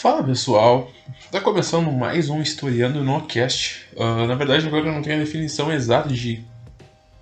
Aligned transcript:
Fala 0.00 0.22
pessoal, 0.22 0.92
está 1.24 1.40
começando 1.40 1.90
mais 1.90 2.30
um 2.30 2.40
Historiando 2.40 3.02
no 3.02 3.20
Cast. 3.22 3.84
Uh, 3.96 4.28
na 4.28 4.36
verdade, 4.36 4.64
agora 4.64 4.86
eu 4.86 4.92
não 4.92 5.02
tenho 5.02 5.16
a 5.16 5.24
definição 5.24 5.72
exata 5.72 6.08
de 6.08 6.40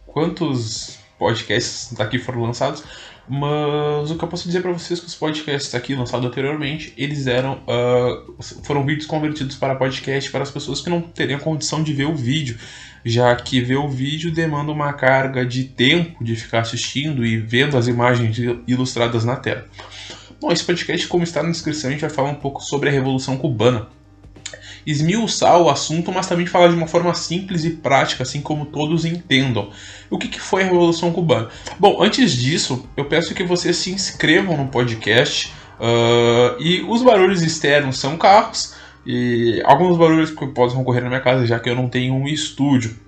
quantos 0.06 0.98
podcasts 1.18 1.94
daqui 1.94 2.18
foram 2.18 2.42
lançados, 2.42 2.84
mas 3.26 4.10
o 4.10 4.18
que 4.18 4.22
eu 4.22 4.28
posso 4.28 4.46
dizer 4.46 4.60
para 4.60 4.72
vocês 4.72 4.98
é 4.98 5.02
que 5.02 5.08
os 5.08 5.14
podcasts 5.14 5.74
aqui 5.74 5.94
lançados 5.94 6.26
anteriormente, 6.26 6.92
eles 6.98 7.26
eram 7.26 7.62
uh, 7.62 8.42
foram 8.62 8.84
vídeos 8.84 9.06
convertidos 9.06 9.56
para 9.56 9.74
podcast 9.74 10.30
para 10.30 10.42
as 10.42 10.50
pessoas 10.50 10.82
que 10.82 10.90
não 10.90 11.00
teriam 11.00 11.40
condição 11.40 11.82
de 11.82 11.94
ver 11.94 12.04
o 12.04 12.14
vídeo, 12.14 12.58
já 13.02 13.34
que 13.36 13.58
ver 13.58 13.76
o 13.76 13.88
vídeo 13.88 14.30
demanda 14.30 14.70
uma 14.70 14.92
carga 14.92 15.46
de 15.46 15.64
tempo 15.64 16.22
de 16.22 16.36
ficar 16.36 16.60
assistindo 16.60 17.24
e 17.24 17.38
vendo 17.38 17.78
as 17.78 17.88
imagens 17.88 18.36
ilustradas 18.68 19.24
na 19.24 19.36
tela. 19.36 19.66
Bom, 20.40 20.52
esse 20.52 20.64
podcast, 20.64 21.08
como 21.08 21.24
está 21.24 21.42
na 21.42 21.50
descrição, 21.50 21.88
a 21.88 21.92
gente 21.92 22.02
vai 22.02 22.10
falar 22.10 22.28
um 22.28 22.34
pouco 22.34 22.62
sobre 22.62 22.90
a 22.90 22.92
Revolução 22.92 23.38
Cubana. 23.38 23.88
Esmiuçar 24.86 25.60
o 25.60 25.70
assunto, 25.70 26.12
mas 26.12 26.26
também 26.26 26.46
falar 26.46 26.68
de 26.68 26.74
uma 26.74 26.86
forma 26.86 27.12
simples 27.14 27.64
e 27.64 27.70
prática, 27.70 28.22
assim 28.22 28.42
como 28.42 28.66
todos 28.66 29.04
entendam. 29.04 29.70
O 30.10 30.18
que, 30.18 30.28
que 30.28 30.40
foi 30.40 30.62
a 30.62 30.66
Revolução 30.66 31.10
Cubana? 31.10 31.48
Bom, 31.78 32.02
antes 32.02 32.32
disso, 32.32 32.86
eu 32.96 33.06
peço 33.06 33.34
que 33.34 33.42
vocês 33.42 33.76
se 33.76 33.90
inscrevam 33.90 34.56
no 34.56 34.68
podcast. 34.68 35.52
Uh, 35.80 36.60
e 36.60 36.82
os 36.82 37.02
barulhos 37.02 37.42
externos 37.42 37.98
são 37.98 38.16
carros, 38.16 38.74
e 39.04 39.62
alguns 39.64 39.96
barulhos 39.96 40.30
que 40.30 40.46
podem 40.48 40.76
ocorrer 40.76 41.02
na 41.02 41.08
minha 41.08 41.20
casa, 41.20 41.46
já 41.46 41.58
que 41.58 41.68
eu 41.68 41.74
não 41.74 41.88
tenho 41.88 42.14
um 42.14 42.28
estúdio 42.28 43.05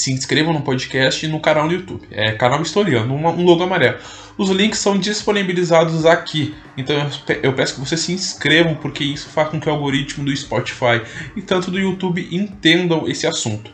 se 0.00 0.12
inscrevam 0.12 0.52
no 0.52 0.62
podcast 0.62 1.24
e 1.24 1.28
no 1.28 1.40
canal 1.40 1.66
no 1.66 1.72
YouTube. 1.72 2.06
É 2.10 2.32
canal 2.32 2.60
Historiano, 2.62 3.14
um 3.14 3.44
logo 3.44 3.62
amarelo. 3.62 3.98
Os 4.38 4.50
links 4.50 4.80
são 4.80 4.98
disponibilizados 4.98 6.04
aqui. 6.04 6.54
Então 6.76 6.94
eu 7.42 7.52
peço 7.54 7.74
que 7.74 7.80
vocês 7.80 8.00
se 8.00 8.12
inscrevam, 8.12 8.74
porque 8.74 9.02
isso 9.02 9.28
faz 9.28 9.48
com 9.48 9.58
que 9.58 9.68
o 9.68 9.72
algoritmo 9.72 10.24
do 10.24 10.36
Spotify 10.36 11.00
e 11.34 11.42
tanto 11.42 11.70
do 11.70 11.78
YouTube 11.78 12.28
entendam 12.30 13.08
esse 13.08 13.26
assunto. 13.26 13.70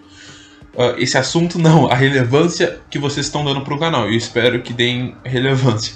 Uh, 0.75 0.97
esse 0.99 1.19
assunto 1.19 1.59
não, 1.59 1.87
a 1.87 1.95
relevância 1.95 2.81
que 2.89 2.99
vocês 2.99 3.27
estão 3.27 3.45
dando 3.45 3.61
para 3.63 3.75
o 3.75 3.79
canal. 3.79 4.07
Eu 4.07 4.17
espero 4.17 4.63
que 4.63 4.73
deem 4.73 5.17
relevância. 5.25 5.95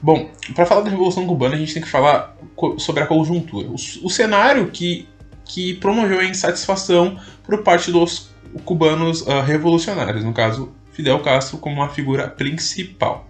Bom, 0.00 0.30
para 0.54 0.66
falar 0.66 0.82
da 0.82 0.90
Revolução 0.90 1.26
Cubana, 1.26 1.54
a 1.54 1.58
gente 1.58 1.74
tem 1.74 1.82
que 1.82 1.88
falar 1.88 2.36
sobre 2.78 3.02
a 3.02 3.06
conjuntura. 3.06 3.68
O, 3.68 3.74
o 3.74 4.10
cenário 4.10 4.68
que, 4.68 5.08
que 5.44 5.74
promoveu 5.74 6.20
a 6.20 6.24
insatisfação 6.24 7.18
por 7.44 7.62
parte 7.62 7.90
dos 7.90 8.31
cubanos 8.64 9.22
uh, 9.22 9.40
revolucionários, 9.40 10.24
no 10.24 10.32
caso 10.32 10.72
Fidel 10.92 11.20
Castro 11.20 11.58
como 11.58 11.76
uma 11.76 11.88
figura 11.88 12.28
principal. 12.28 13.28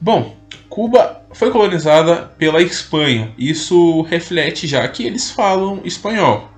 Bom, 0.00 0.36
Cuba 0.68 1.22
foi 1.32 1.50
colonizada 1.50 2.32
pela 2.38 2.62
Espanha. 2.62 3.32
Isso 3.36 4.02
reflete 4.02 4.66
já 4.66 4.86
que 4.88 5.04
eles 5.04 5.30
falam 5.30 5.80
espanhol. 5.84 6.50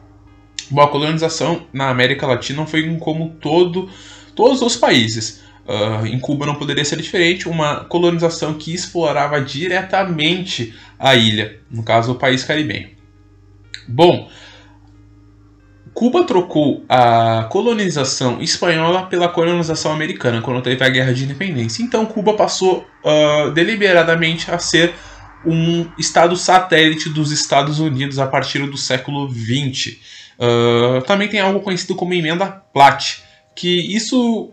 Bom, 0.70 0.80
a 0.80 0.88
colonização 0.88 1.66
na 1.72 1.88
América 1.88 2.27
Latina 2.27 2.64
foi 2.66 2.97
como 2.98 3.30
todo, 3.41 3.91
todos 4.34 4.62
os 4.62 4.77
países. 4.77 5.42
Uh, 5.66 6.06
em 6.06 6.19
Cuba 6.19 6.44
não 6.44 6.56
poderia 6.56 6.84
ser 6.84 6.97
diferente, 7.00 7.48
uma 7.48 7.84
colonização 7.84 8.55
que 8.55 8.75
explorava 8.75 9.41
diretamente 9.41 10.75
a 10.98 11.14
ilha, 11.14 11.60
no 11.70 11.83
caso 11.83 12.12
o 12.12 12.16
país 12.16 12.44
caribenho. 12.44 12.91
Bom, 13.88 14.28
Cuba 15.95 16.25
trocou 16.25 16.85
a 16.89 17.47
colonização 17.51 18.41
espanhola 18.41 19.07
pela 19.07 19.29
colonização 19.29 19.93
americana 19.93 20.41
quando 20.41 20.62
teve 20.62 20.83
a 20.83 20.89
Guerra 20.89 21.12
de 21.12 21.25
Independência. 21.25 21.83
Então 21.83 22.07
Cuba 22.07 22.34
passou 22.34 22.87
uh, 23.05 23.51
deliberadamente 23.51 24.51
a 24.51 24.59
ser 24.59 24.95
um 25.45 25.87
estado 25.99 26.37
satélite 26.37 27.09
dos 27.09 27.31
Estados 27.31 27.79
Unidos 27.79 28.19
a 28.19 28.27
partir 28.27 28.61
do 28.67 28.77
século 28.77 29.29
XX. 29.29 29.99
Uh, 30.39 31.03
também 31.03 31.29
tem 31.29 31.41
algo 31.41 31.61
conhecido 31.61 31.95
como 31.95 32.15
emenda 32.15 32.62
Platt, 32.73 33.23
que 33.55 33.95
isso 33.95 34.50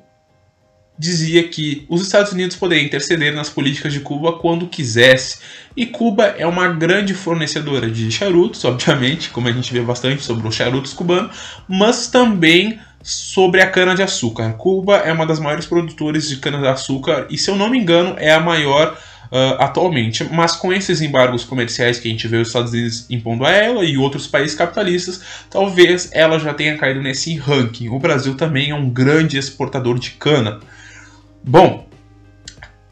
dizia 0.99 1.47
que 1.47 1.85
os 1.87 2.01
Estados 2.01 2.33
Unidos 2.33 2.57
poderiam 2.57 2.85
interceder 2.85 3.33
nas 3.33 3.49
políticas 3.49 3.93
de 3.93 4.01
Cuba 4.01 4.33
quando 4.33 4.67
quisesse. 4.67 5.39
E 5.75 5.85
Cuba 5.85 6.35
é 6.37 6.45
uma 6.45 6.67
grande 6.67 7.13
fornecedora 7.13 7.89
de 7.89 8.11
charutos, 8.11 8.65
obviamente, 8.65 9.29
como 9.29 9.47
a 9.47 9.51
gente 9.53 9.71
vê 9.71 9.79
bastante 9.79 10.21
sobre 10.21 10.45
os 10.45 10.53
charutos 10.53 10.91
cubanos, 10.91 11.33
mas 11.69 12.07
também 12.07 12.77
sobre 13.01 13.61
a 13.61 13.69
cana-de-açúcar. 13.71 14.51
Cuba 14.57 14.97
é 14.97 15.13
uma 15.13 15.25
das 15.25 15.39
maiores 15.39 15.65
produtoras 15.65 16.27
de 16.27 16.35
cana-de-açúcar 16.35 17.27
e, 17.29 17.37
se 17.37 17.49
eu 17.49 17.55
não 17.55 17.69
me 17.69 17.77
engano, 17.77 18.15
é 18.17 18.33
a 18.33 18.41
maior 18.41 18.97
uh, 19.31 19.55
atualmente. 19.63 20.25
Mas 20.25 20.57
com 20.57 20.73
esses 20.73 21.01
embargos 21.01 21.45
comerciais 21.45 21.97
que 21.97 22.09
a 22.09 22.11
gente 22.11 22.27
vê 22.27 22.35
os 22.35 22.49
Estados 22.49 22.73
Unidos 22.73 23.05
impondo 23.09 23.45
a 23.45 23.51
ela 23.51 23.85
e 23.85 23.97
outros 23.97 24.27
países 24.27 24.53
capitalistas, 24.53 25.21
talvez 25.49 26.09
ela 26.11 26.37
já 26.37 26.53
tenha 26.53 26.77
caído 26.77 27.01
nesse 27.01 27.37
ranking. 27.37 27.87
O 27.87 27.99
Brasil 27.99 28.35
também 28.35 28.71
é 28.71 28.75
um 28.75 28.89
grande 28.89 29.37
exportador 29.37 29.97
de 29.97 30.11
cana. 30.11 30.59
Bom, 31.43 31.87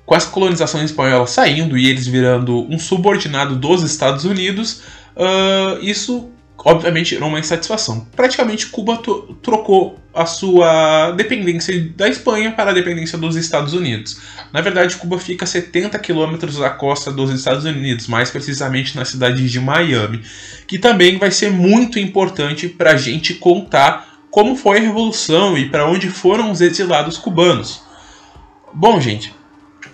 com 0.05 0.15
essa 0.15 0.29
colonização 0.29 0.83
espanhola 0.83 1.27
saindo 1.27 1.77
e 1.77 1.87
eles 1.87 2.07
virando 2.07 2.65
um 2.71 2.79
subordinado 2.79 3.55
dos 3.55 3.83
Estados 3.83 4.25
Unidos, 4.25 4.81
uh, 5.15 5.81
isso 5.81 6.31
obviamente 6.57 7.11
gerou 7.11 7.29
uma 7.29 7.39
insatisfação. 7.39 8.07
Praticamente 8.15 8.67
Cuba 8.67 8.99
trocou 9.41 9.97
a 10.13 10.25
sua 10.25 11.11
dependência 11.11 11.91
da 11.95 12.09
Espanha 12.09 12.51
para 12.51 12.71
a 12.71 12.73
dependência 12.73 13.17
dos 13.17 13.35
Estados 13.35 13.73
Unidos. 13.73 14.19
Na 14.51 14.61
verdade, 14.61 14.95
Cuba 14.95 15.19
fica 15.19 15.45
a 15.45 15.47
70 15.47 15.97
quilômetros 15.99 16.57
da 16.57 16.69
costa 16.69 17.11
dos 17.11 17.31
Estados 17.31 17.65
Unidos, 17.65 18.07
mais 18.07 18.29
precisamente 18.29 18.95
na 18.95 19.05
cidade 19.05 19.47
de 19.47 19.59
Miami, 19.59 20.21
que 20.65 20.79
também 20.79 21.17
vai 21.17 21.31
ser 21.31 21.51
muito 21.51 21.99
importante 21.99 22.67
para 22.67 22.91
a 22.91 22.97
gente 22.97 23.35
contar 23.35 24.07
como 24.31 24.55
foi 24.55 24.77
a 24.79 24.81
revolução 24.81 25.57
e 25.57 25.69
para 25.69 25.87
onde 25.87 26.09
foram 26.09 26.51
os 26.51 26.61
exilados 26.61 27.17
cubanos. 27.17 27.86
Bom, 28.79 29.01
gente, 29.01 29.33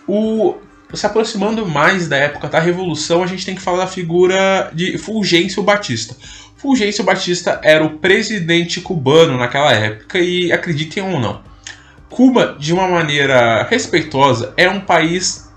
o, 0.05 0.55
se 0.93 1.05
aproximando 1.05 1.65
mais 1.65 2.09
da 2.09 2.17
época 2.17 2.49
da 2.49 2.59
Revolução, 2.59 3.23
a 3.23 3.25
gente 3.25 3.45
tem 3.45 3.55
que 3.55 3.61
falar 3.61 3.77
da 3.77 3.87
figura 3.87 4.69
de 4.73 4.97
Fulgêncio 4.97 5.63
Batista. 5.63 6.17
Fulgêncio 6.57 7.01
Batista 7.01 7.61
era 7.63 7.81
o 7.85 7.97
presidente 7.99 8.81
cubano 8.81 9.37
naquela 9.37 9.71
época 9.71 10.19
e 10.19 10.51
acreditem 10.51 11.01
ou 11.01 11.17
não, 11.17 11.41
Cuba, 12.09 12.57
de 12.59 12.73
uma 12.73 12.85
maneira 12.85 13.63
respeitosa, 13.63 14.53
é 14.57 14.69
um 14.69 14.81
país 14.81 15.49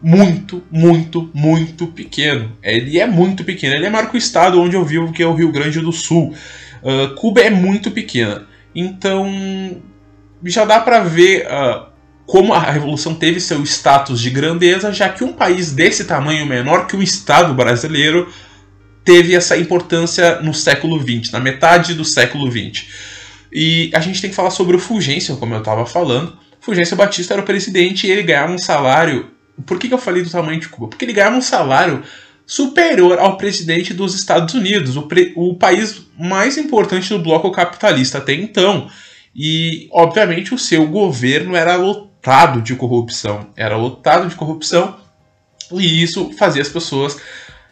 muito, 0.00 0.62
muito, 0.70 1.28
muito 1.34 1.88
pequeno. 1.88 2.52
Ele 2.62 3.00
é 3.00 3.06
muito 3.06 3.42
pequeno. 3.42 3.74
Ele 3.74 3.86
é 3.86 3.90
maior 3.90 4.08
que 4.08 4.16
o 4.16 4.16
estado 4.16 4.60
onde 4.60 4.76
eu 4.76 4.84
vivo, 4.84 5.12
que 5.12 5.24
é 5.24 5.26
o 5.26 5.34
Rio 5.34 5.50
Grande 5.50 5.80
do 5.80 5.90
Sul. 5.90 6.32
Uh, 6.84 7.16
Cuba 7.16 7.40
é 7.40 7.50
muito 7.50 7.90
pequena. 7.90 8.46
Então, 8.72 9.28
já 10.44 10.64
dá 10.64 10.78
para 10.78 11.00
ver 11.00 11.48
uh, 11.48 11.97
como 12.28 12.52
a 12.52 12.60
revolução 12.60 13.14
teve 13.14 13.40
seu 13.40 13.64
status 13.64 14.20
de 14.20 14.28
grandeza, 14.28 14.92
já 14.92 15.08
que 15.08 15.24
um 15.24 15.32
país 15.32 15.72
desse 15.72 16.04
tamanho 16.04 16.44
menor 16.44 16.86
que 16.86 16.94
o 16.94 17.02
Estado 17.02 17.54
brasileiro 17.54 18.30
teve 19.02 19.34
essa 19.34 19.56
importância 19.56 20.38
no 20.42 20.52
século 20.52 21.00
XX, 21.00 21.32
na 21.32 21.40
metade 21.40 21.94
do 21.94 22.04
século 22.04 22.50
XX. 22.50 22.84
E 23.50 23.90
a 23.94 24.00
gente 24.00 24.20
tem 24.20 24.28
que 24.28 24.36
falar 24.36 24.50
sobre 24.50 24.76
o 24.76 24.78
Fulgêncio, 24.78 25.38
como 25.38 25.54
eu 25.54 25.60
estava 25.60 25.86
falando. 25.86 26.36
Fulgêncio 26.60 26.98
Batista 26.98 27.32
era 27.32 27.40
o 27.40 27.46
presidente 27.46 28.06
e 28.06 28.10
ele 28.10 28.22
ganhava 28.22 28.52
um 28.52 28.58
salário. 28.58 29.30
Por 29.64 29.78
que, 29.78 29.88
que 29.88 29.94
eu 29.94 29.98
falei 29.98 30.22
do 30.22 30.28
tamanho 30.28 30.60
de 30.60 30.68
Cuba? 30.68 30.88
Porque 30.88 31.06
ele 31.06 31.14
ganhava 31.14 31.34
um 31.36 31.40
salário 31.40 32.02
superior 32.46 33.18
ao 33.18 33.38
presidente 33.38 33.94
dos 33.94 34.14
Estados 34.14 34.52
Unidos, 34.52 34.98
o, 34.98 35.02
pre... 35.04 35.32
o 35.34 35.54
país 35.54 36.02
mais 36.18 36.58
importante 36.58 37.08
do 37.08 37.20
bloco 37.20 37.50
capitalista 37.50 38.18
até 38.18 38.34
então. 38.34 38.86
E, 39.34 39.88
obviamente, 39.90 40.52
o 40.52 40.58
seu 40.58 40.86
governo 40.86 41.56
era 41.56 41.74
lotado 41.76 42.08
de 42.62 42.74
corrupção. 42.74 43.48
Era 43.56 43.76
lotado 43.76 44.28
de 44.28 44.34
corrupção 44.34 44.96
e 45.72 46.02
isso 46.02 46.30
fazia 46.38 46.62
as 46.62 46.68
pessoas 46.68 47.18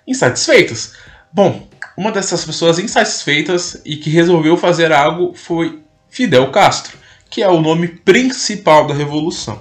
insatisfeitas. 0.06 0.95
Bom, 1.33 1.69
uma 1.97 2.13
dessas 2.13 2.45
pessoas 2.45 2.78
insatisfeitas 2.78 3.80
e 3.84 3.97
que 3.97 4.10
resolveu 4.10 4.57
fazer 4.57 4.92
algo 4.92 5.34
foi 5.34 5.80
Fidel 6.09 6.51
Castro, 6.51 6.97
que 7.28 7.42
é 7.42 7.48
o 7.48 7.60
nome 7.60 7.89
principal 7.89 8.86
da 8.86 8.95
revolução. 8.95 9.60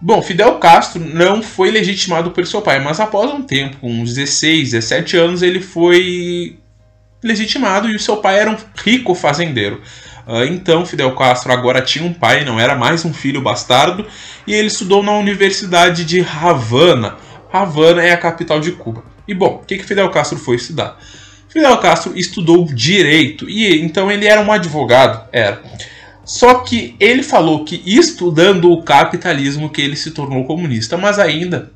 Bom, 0.00 0.22
Fidel 0.22 0.58
Castro 0.58 1.00
não 1.00 1.42
foi 1.42 1.72
legitimado 1.72 2.30
por 2.30 2.46
seu 2.46 2.62
pai, 2.62 2.78
mas 2.78 3.00
após 3.00 3.32
um 3.32 3.42
tempo, 3.42 3.78
uns 3.82 4.14
16, 4.14 4.70
17 4.70 5.16
anos, 5.16 5.42
ele 5.42 5.60
foi 5.60 6.56
legitimado 7.20 7.90
e 7.90 7.96
o 7.96 8.00
seu 8.00 8.18
pai 8.18 8.38
era 8.38 8.50
um 8.50 8.56
rico 8.76 9.12
fazendeiro. 9.14 9.82
Ah, 10.30 10.44
então, 10.44 10.84
Fidel 10.84 11.14
Castro 11.14 11.50
agora 11.50 11.80
tinha 11.80 12.04
um 12.04 12.12
pai, 12.12 12.44
não 12.44 12.60
era 12.60 12.76
mais 12.76 13.02
um 13.02 13.14
filho 13.14 13.40
bastardo, 13.40 14.06
e 14.46 14.52
ele 14.52 14.66
estudou 14.66 15.02
na 15.02 15.12
Universidade 15.12 16.04
de 16.04 16.20
Havana. 16.20 17.16
Havana 17.50 18.02
é 18.02 18.12
a 18.12 18.16
capital 18.18 18.60
de 18.60 18.72
Cuba. 18.72 19.02
E 19.26 19.32
bom, 19.32 19.60
o 19.62 19.66
que, 19.66 19.78
que 19.78 19.84
Fidel 19.86 20.10
Castro 20.10 20.38
foi 20.38 20.56
estudar? 20.56 20.98
Fidel 21.48 21.78
Castro 21.78 22.12
estudou 22.14 22.66
direito 22.66 23.48
e 23.48 23.80
então 23.80 24.12
ele 24.12 24.26
era 24.26 24.42
um 24.42 24.52
advogado, 24.52 25.26
era. 25.32 25.62
Só 26.26 26.56
que 26.56 26.94
ele 27.00 27.22
falou 27.22 27.64
que 27.64 27.82
estudando 27.86 28.70
o 28.70 28.82
capitalismo 28.82 29.70
que 29.70 29.80
ele 29.80 29.96
se 29.96 30.10
tornou 30.10 30.44
comunista, 30.44 30.98
mas 30.98 31.18
ainda 31.18 31.72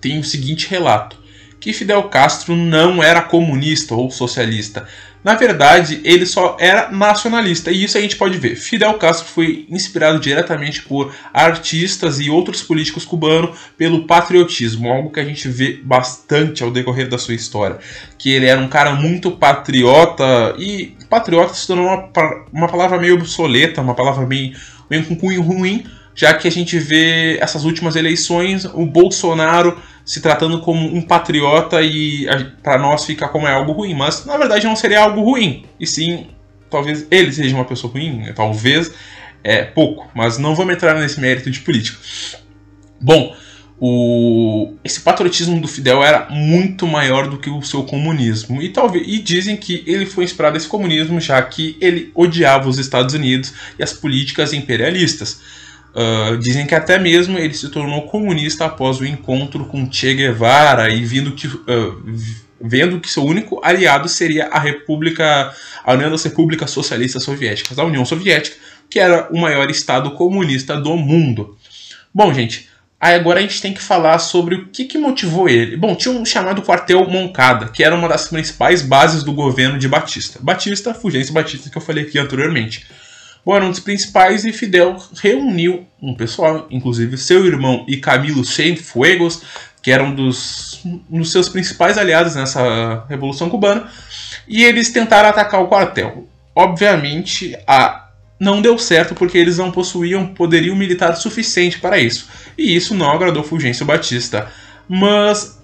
tem 0.00 0.20
o 0.20 0.24
seguinte 0.24 0.68
relato 0.70 1.18
que 1.62 1.72
Fidel 1.72 2.02
Castro 2.08 2.56
não 2.56 3.00
era 3.00 3.22
comunista 3.22 3.94
ou 3.94 4.10
socialista. 4.10 4.84
Na 5.22 5.36
verdade, 5.36 6.00
ele 6.02 6.26
só 6.26 6.56
era 6.58 6.90
nacionalista, 6.90 7.70
e 7.70 7.84
isso 7.84 7.96
a 7.96 8.00
gente 8.00 8.16
pode 8.16 8.36
ver. 8.36 8.56
Fidel 8.56 8.94
Castro 8.94 9.28
foi 9.28 9.64
inspirado 9.70 10.18
diretamente 10.18 10.82
por 10.82 11.14
artistas 11.32 12.18
e 12.18 12.28
outros 12.28 12.64
políticos 12.64 13.04
cubanos 13.04 13.56
pelo 13.78 14.08
patriotismo, 14.08 14.90
algo 14.90 15.12
que 15.12 15.20
a 15.20 15.24
gente 15.24 15.48
vê 15.48 15.80
bastante 15.84 16.64
ao 16.64 16.72
decorrer 16.72 17.08
da 17.08 17.16
sua 17.16 17.34
história. 17.34 17.78
Que 18.18 18.32
ele 18.32 18.46
era 18.46 18.60
um 18.60 18.66
cara 18.66 18.96
muito 18.96 19.30
patriota, 19.30 20.56
e 20.58 20.96
patriota 21.08 21.54
se 21.54 21.68
tornou 21.68 21.86
uma, 21.86 22.10
uma 22.52 22.68
palavra 22.68 22.98
meio 22.98 23.14
obsoleta, 23.14 23.80
uma 23.80 23.94
palavra 23.94 24.26
meio, 24.26 24.52
meio 24.90 25.04
com 25.04 25.14
cunho 25.14 25.40
ruim, 25.40 25.84
já 26.14 26.34
que 26.34 26.46
a 26.46 26.50
gente 26.50 26.78
vê 26.78 27.38
essas 27.38 27.64
últimas 27.64 27.96
eleições 27.96 28.64
o 28.64 28.84
Bolsonaro 28.84 29.80
se 30.04 30.20
tratando 30.20 30.60
como 30.60 30.94
um 30.94 31.02
patriota 31.02 31.80
e 31.82 32.26
para 32.62 32.78
nós 32.78 33.04
fica 33.04 33.28
como 33.28 33.46
é 33.46 33.52
algo 33.52 33.72
ruim, 33.72 33.94
mas 33.94 34.24
na 34.24 34.36
verdade 34.36 34.66
não 34.66 34.76
seria 34.76 35.00
algo 35.00 35.22
ruim, 35.22 35.64
e 35.78 35.86
sim, 35.86 36.26
talvez 36.70 37.06
ele 37.10 37.32
seja 37.32 37.54
uma 37.54 37.64
pessoa 37.64 37.92
ruim, 37.92 38.24
talvez 38.34 38.92
é 39.44 39.62
pouco, 39.62 40.10
mas 40.14 40.38
não 40.38 40.54
vamos 40.54 40.74
entrar 40.74 40.94
nesse 40.94 41.20
mérito 41.20 41.50
de 41.50 41.60
política. 41.60 41.98
Bom, 43.00 43.34
o, 43.84 44.74
esse 44.84 45.00
patriotismo 45.00 45.60
do 45.60 45.66
Fidel 45.66 46.04
era 46.04 46.28
muito 46.30 46.86
maior 46.86 47.26
do 47.26 47.36
que 47.36 47.50
o 47.50 47.60
seu 47.62 47.82
comunismo. 47.82 48.62
E 48.62 48.68
talvez 48.68 49.04
e 49.08 49.18
dizem 49.18 49.56
que 49.56 49.82
ele 49.84 50.06
foi 50.06 50.22
inspirado 50.22 50.54
nesse 50.54 50.68
comunismo 50.68 51.20
já 51.20 51.42
que 51.42 51.76
ele 51.80 52.12
odiava 52.14 52.68
os 52.68 52.78
Estados 52.78 53.12
Unidos 53.12 53.52
e 53.76 53.82
as 53.82 53.92
políticas 53.92 54.52
imperialistas. 54.52 55.40
Uh, 55.94 56.38
dizem 56.38 56.66
que 56.66 56.74
até 56.74 56.98
mesmo 56.98 57.38
ele 57.38 57.52
se 57.52 57.68
tornou 57.68 58.06
comunista 58.06 58.64
após 58.64 58.98
o 58.98 59.04
encontro 59.04 59.66
com 59.66 59.90
Che 59.92 60.14
Guevara 60.14 60.88
e 60.88 61.04
vindo 61.04 61.32
que, 61.32 61.46
uh, 61.46 62.02
vendo 62.58 62.98
que 62.98 63.10
seu 63.10 63.22
único 63.22 63.60
aliado 63.62 64.08
seria 64.08 64.46
a 64.46 64.58
República, 64.58 65.52
a 65.84 65.92
União 65.92 66.10
das 66.10 66.22
Repúblicas 66.22 66.70
Socialistas 66.70 67.22
Soviéticas, 67.22 67.78
a 67.78 67.84
União 67.84 68.06
Soviética, 68.06 68.56
que 68.88 68.98
era 68.98 69.28
o 69.30 69.38
maior 69.38 69.70
estado 69.70 70.12
comunista 70.12 70.80
do 70.80 70.96
mundo. 70.96 71.58
Bom, 72.14 72.32
gente, 72.32 72.70
aí 72.98 73.14
agora 73.14 73.40
a 73.40 73.42
gente 73.42 73.60
tem 73.60 73.74
que 73.74 73.82
falar 73.82 74.18
sobre 74.18 74.54
o 74.54 74.68
que, 74.68 74.86
que 74.86 74.96
motivou 74.96 75.46
ele. 75.46 75.76
Bom, 75.76 75.94
tinha 75.94 76.14
um 76.14 76.24
chamado 76.24 76.62
quartel 76.62 77.06
Moncada, 77.06 77.68
que 77.68 77.84
era 77.84 77.94
uma 77.94 78.08
das 78.08 78.28
principais 78.28 78.80
bases 78.80 79.22
do 79.22 79.32
governo 79.34 79.78
de 79.78 79.88
Batista. 79.88 80.38
Batista, 80.42 80.94
Fulgêncio 80.94 81.34
Batista, 81.34 81.68
que 81.68 81.76
eu 81.76 81.82
falei 81.82 82.04
aqui 82.04 82.18
anteriormente. 82.18 82.86
Bom, 83.44 83.56
era 83.56 83.64
um 83.64 83.70
dos 83.70 83.80
principais 83.80 84.44
e 84.44 84.52
Fidel 84.52 84.96
reuniu 85.20 85.86
um 86.00 86.14
pessoal, 86.14 86.66
inclusive 86.70 87.18
seu 87.18 87.44
irmão 87.44 87.84
e 87.88 87.96
Camilo 87.96 88.44
Cienfuegos, 88.44 89.42
que 89.82 89.90
eram 89.90 90.06
um 90.06 90.14
dos, 90.14 90.80
um 90.84 91.18
dos 91.18 91.32
seus 91.32 91.48
principais 91.48 91.98
aliados 91.98 92.36
nessa 92.36 93.04
Revolução 93.08 93.50
Cubana, 93.50 93.88
e 94.46 94.62
eles 94.62 94.90
tentaram 94.90 95.28
atacar 95.28 95.60
o 95.60 95.66
quartel. 95.66 96.28
Obviamente, 96.54 97.56
a 97.66 97.98
não 98.38 98.60
deu 98.60 98.76
certo 98.76 99.14
porque 99.14 99.38
eles 99.38 99.58
não 99.58 99.70
possuíam 99.70 100.26
poderio 100.26 100.74
militar 100.74 101.14
suficiente 101.14 101.78
para 101.78 101.98
isso, 101.98 102.28
e 102.58 102.74
isso 102.74 102.94
não 102.94 103.10
agradou 103.10 103.44
Fulgêncio 103.44 103.86
Batista. 103.86 104.50
Mas 104.88 105.60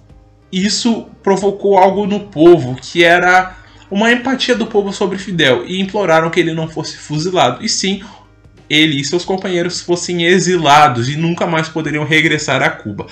isso 0.51 1.07
provocou 1.21 1.77
algo 1.77 2.07
no 2.07 2.21
povo 2.21 2.75
que 2.75 3.03
era 3.03 3.58
uma 3.89 4.11
empatia 4.11 4.55
do 4.55 4.67
povo 4.67 4.93
sobre 4.93 5.17
Fidel 5.17 5.65
e 5.65 5.79
imploraram 5.79 6.29
que 6.29 6.39
ele 6.39 6.53
não 6.53 6.67
fosse 6.67 6.97
fuzilado, 6.97 7.63
e 7.63 7.69
sim 7.69 8.03
ele 8.69 8.99
e 8.99 9.03
seus 9.03 9.25
companheiros 9.25 9.81
fossem 9.81 10.25
exilados 10.25 11.09
e 11.09 11.15
nunca 11.15 11.47
mais 11.47 11.67
poderiam 11.67 12.05
regressar 12.05 12.61
a 12.61 12.69
Cuba. 12.69 13.07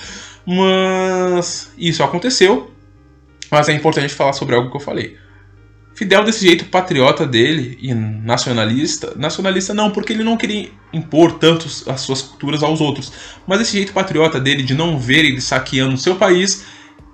Mas 0.46 1.72
isso 1.76 2.02
aconteceu, 2.02 2.70
mas 3.50 3.68
é 3.68 3.72
importante 3.72 4.14
falar 4.14 4.32
sobre 4.32 4.54
algo 4.54 4.70
que 4.70 4.76
eu 4.76 4.80
falei. 4.80 5.16
Fidel, 5.94 6.22
desse 6.22 6.46
jeito 6.46 6.66
patriota 6.66 7.26
dele 7.26 7.76
e 7.82 7.92
nacionalista, 7.92 9.14
nacionalista 9.16 9.74
não, 9.74 9.90
porque 9.90 10.12
ele 10.12 10.22
não 10.22 10.36
queria 10.36 10.70
impor 10.92 11.32
tanto 11.40 11.66
as 11.90 12.00
suas 12.02 12.22
culturas 12.22 12.62
aos 12.62 12.80
outros, 12.80 13.12
mas 13.44 13.60
esse 13.60 13.72
jeito 13.72 13.92
patriota 13.92 14.38
dele 14.38 14.62
de 14.62 14.74
não 14.74 14.96
ver 14.96 15.24
ele 15.24 15.40
saqueando 15.40 15.94
o 15.94 15.98
seu 15.98 16.14
país, 16.14 16.64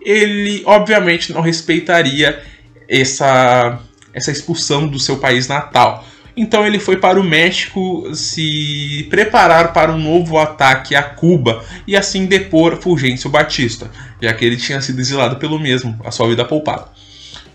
ele 0.02 0.62
obviamente 0.66 1.32
não 1.32 1.40
respeitaria 1.40 2.43
essa, 2.89 3.81
essa 4.13 4.31
expulsão 4.31 4.87
do 4.87 4.99
seu 4.99 5.19
país 5.19 5.49
natal. 5.49 6.05
Então 6.37 6.67
ele 6.67 6.81
foi 6.81 6.97
para 6.97 7.21
o 7.21 7.23
México 7.23 8.13
se 8.13 9.07
preparar 9.09 9.73
para 9.73 9.93
um 9.93 9.99
novo 9.99 10.37
ataque 10.39 10.95
a 10.97 11.03
Cuba 11.03 11.65
e 11.87 11.97
assim 11.97 12.27
depor 12.27 12.81
Fulgêncio 12.81 13.31
Batista, 13.31 13.91
já 14.21 14.33
que 14.33 14.45
ele 14.45 14.57
tinha 14.57 14.81
sido 14.81 15.01
exilado 15.01 15.37
pelo 15.37 15.61
mesmo, 15.61 15.97
a 16.05 16.11
sua 16.11 16.29
vida 16.29 16.45
poupada. 16.45 16.89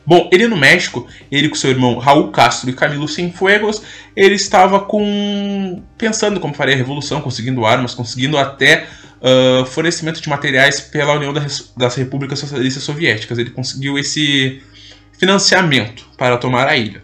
Bom, 0.06 0.30
ele 0.32 0.48
no 0.48 0.58
México, 0.58 1.06
ele 1.32 1.50
com 1.50 1.56
seu 1.56 1.70
irmão 1.70 2.00
Raul 2.00 2.32
Castro 2.32 2.70
e 2.70 2.74
Camilo 2.74 3.08
Cienfuegos, 3.08 3.84
ele 4.16 4.36
estava 4.36 4.80
com 4.80 5.84
pensando 5.98 6.40
como 6.40 6.54
faria 6.54 6.74
a 6.74 6.78
revolução, 6.78 7.22
conseguindo 7.22 7.66
armas, 7.66 7.94
conseguindo 7.94 8.38
até 8.38 8.88
uh, 9.22 9.66
fornecimento 9.66 10.22
de 10.22 10.30
materiais 10.30 10.82
pela 10.82 11.14
União 11.14 11.34
das 11.34 11.96
Repúblicas 11.96 12.40
Socialistas 12.40 12.82
Soviéticas. 12.82 13.38
Ele 13.38 13.52
conseguiu 13.52 14.00
esse 14.00 14.64
financiamento 15.20 16.08
para 16.18 16.38
tomar 16.38 16.68
a 16.68 16.78
ilha. 16.78 17.04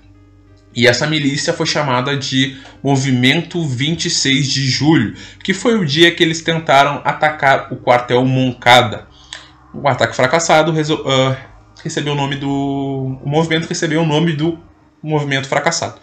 E 0.73 0.87
essa 0.87 1.07
milícia 1.07 1.53
foi 1.53 1.65
chamada 1.65 2.17
de 2.17 2.57
Movimento 2.83 3.65
26 3.65 4.47
de 4.47 4.67
Julho, 4.67 5.15
que 5.43 5.53
foi 5.53 5.75
o 5.75 5.85
dia 5.85 6.13
que 6.13 6.21
eles 6.21 6.41
tentaram 6.41 7.01
atacar 7.05 7.71
o 7.71 7.77
quartel 7.77 8.25
Moncada. 8.25 9.07
O 9.73 9.87
ataque 9.87 10.15
fracassado 10.15 10.71
uh, 10.71 11.35
recebeu 11.81 12.13
o 12.13 12.15
nome 12.15 12.35
do. 12.35 12.49
O 13.23 13.29
movimento 13.29 13.67
recebeu 13.67 14.01
o 14.01 14.05
nome 14.05 14.33
do 14.33 14.59
movimento 15.01 15.47
fracassado. 15.47 15.99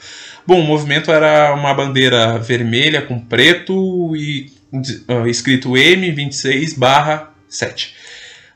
Bom, 0.47 0.61
o 0.61 0.67
movimento 0.67 1.11
era 1.13 1.55
uma 1.55 1.75
bandeira 1.75 2.39
vermelha 2.39 3.03
com 3.03 3.21
preto 3.21 4.17
e 4.17 4.51
uh, 5.09 5.27
escrito 5.27 5.71
M26 5.71 6.79
barra 6.79 7.31
7. 7.49 7.95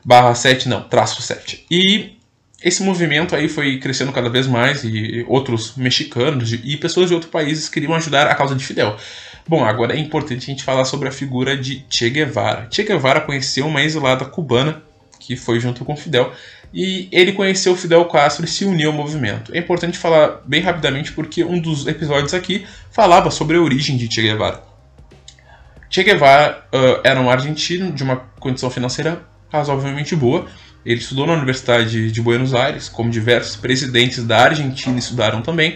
Barra 0.03 0.33
7 0.33 0.67
não, 0.67 0.81
traço 0.83 1.21
7. 1.21 1.65
E 1.69 2.16
esse 2.61 2.81
movimento 2.81 3.35
aí 3.35 3.47
foi 3.47 3.79
crescendo 3.79 4.11
cada 4.11 4.29
vez 4.29 4.47
mais 4.47 4.83
e 4.83 5.23
outros 5.27 5.75
mexicanos 5.75 6.51
e 6.51 6.75
pessoas 6.77 7.07
de 7.07 7.13
outros 7.13 7.31
países 7.31 7.69
queriam 7.69 7.93
ajudar 7.93 8.27
a 8.27 8.33
causa 8.33 8.55
de 8.55 8.65
Fidel. 8.65 8.97
Bom, 9.47 9.63
agora 9.63 9.95
é 9.95 9.99
importante 9.99 10.43
a 10.43 10.45
gente 10.47 10.63
falar 10.63 10.83
sobre 10.83 11.07
a 11.07 11.11
figura 11.11 11.55
de 11.55 11.85
Che 11.89 12.09
Guevara. 12.09 12.67
Che 12.69 12.83
Guevara 12.83 13.21
conheceu 13.21 13.67
uma 13.67 13.83
exilada 13.83 14.25
cubana 14.25 14.81
que 15.19 15.35
foi 15.35 15.59
junto 15.59 15.85
com 15.85 15.95
Fidel 15.95 16.31
e 16.73 17.07
ele 17.11 17.31
conheceu 17.31 17.75
Fidel 17.75 18.03
Castro 18.05 18.43
e 18.43 18.47
se 18.47 18.65
uniu 18.65 18.89
ao 18.89 18.95
movimento. 18.95 19.53
É 19.53 19.59
importante 19.59 19.97
falar 19.97 20.41
bem 20.45 20.61
rapidamente 20.61 21.11
porque 21.11 21.43
um 21.43 21.59
dos 21.59 21.85
episódios 21.85 22.33
aqui 22.33 22.65
falava 22.91 23.29
sobre 23.29 23.57
a 23.57 23.61
origem 23.61 23.97
de 23.97 24.11
Che 24.11 24.21
Guevara. 24.21 24.63
Che 25.89 26.03
Guevara 26.03 26.65
uh, 26.73 27.01
era 27.03 27.21
um 27.21 27.29
argentino 27.29 27.91
de 27.91 28.03
uma 28.03 28.17
condição 28.39 28.69
financeira 28.69 29.21
razoavelmente 29.49 30.15
boa 30.15 30.47
ele 30.87 31.01
estudou 31.01 31.27
na 31.27 31.33
Universidade 31.33 32.09
de 32.09 32.21
Buenos 32.21 32.53
Aires, 32.53 32.87
como 32.87 33.09
diversos 33.09 33.57
presidentes 33.57 34.23
da 34.23 34.37
Argentina 34.37 34.97
estudaram 34.97 35.41
também. 35.41 35.75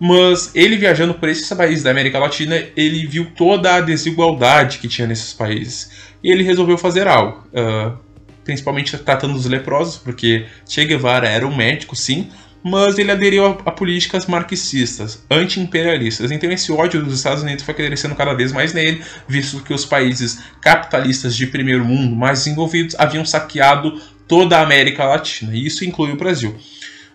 Mas 0.00 0.52
ele 0.54 0.78
viajando 0.78 1.12
por 1.12 1.28
esses 1.28 1.46
países 1.50 1.82
da 1.82 1.90
América 1.90 2.18
Latina, 2.18 2.56
ele 2.74 3.06
viu 3.06 3.26
toda 3.36 3.74
a 3.74 3.80
desigualdade 3.82 4.78
que 4.78 4.88
tinha 4.88 5.06
nesses 5.06 5.34
países. 5.34 5.90
E 6.24 6.32
ele 6.32 6.42
resolveu 6.42 6.78
fazer 6.78 7.06
algo. 7.06 7.46
Uh, 7.48 7.98
principalmente 8.42 8.96
tratando 8.96 9.34
dos 9.34 9.44
leprosos, 9.44 9.98
porque 9.98 10.46
Che 10.66 10.82
Guevara 10.86 11.28
era 11.28 11.46
um 11.46 11.54
médico, 11.54 11.94
sim, 11.94 12.30
mas 12.64 12.98
ele 12.98 13.10
aderiu 13.10 13.44
a, 13.44 13.50
a 13.50 13.70
políticas 13.70 14.24
marxistas, 14.24 15.22
anti-imperialistas. 15.30 16.30
Então 16.30 16.50
esse 16.50 16.72
ódio 16.72 17.04
dos 17.04 17.14
Estados 17.14 17.42
Unidos 17.42 17.64
foi 17.64 17.74
crescendo 17.74 18.14
cada 18.14 18.32
vez 18.32 18.50
mais 18.50 18.72
nele, 18.72 19.02
visto 19.28 19.60
que 19.62 19.74
os 19.74 19.84
países 19.84 20.38
capitalistas 20.62 21.36
de 21.36 21.46
primeiro 21.46 21.84
mundo 21.84 22.16
mais 22.16 22.38
desenvolvidos 22.38 22.96
haviam 22.98 23.26
saqueado 23.26 24.00
toda 24.28 24.58
a 24.58 24.62
América 24.62 25.04
Latina, 25.04 25.54
e 25.54 25.66
isso 25.66 25.84
inclui 25.84 26.12
o 26.12 26.16
Brasil. 26.16 26.54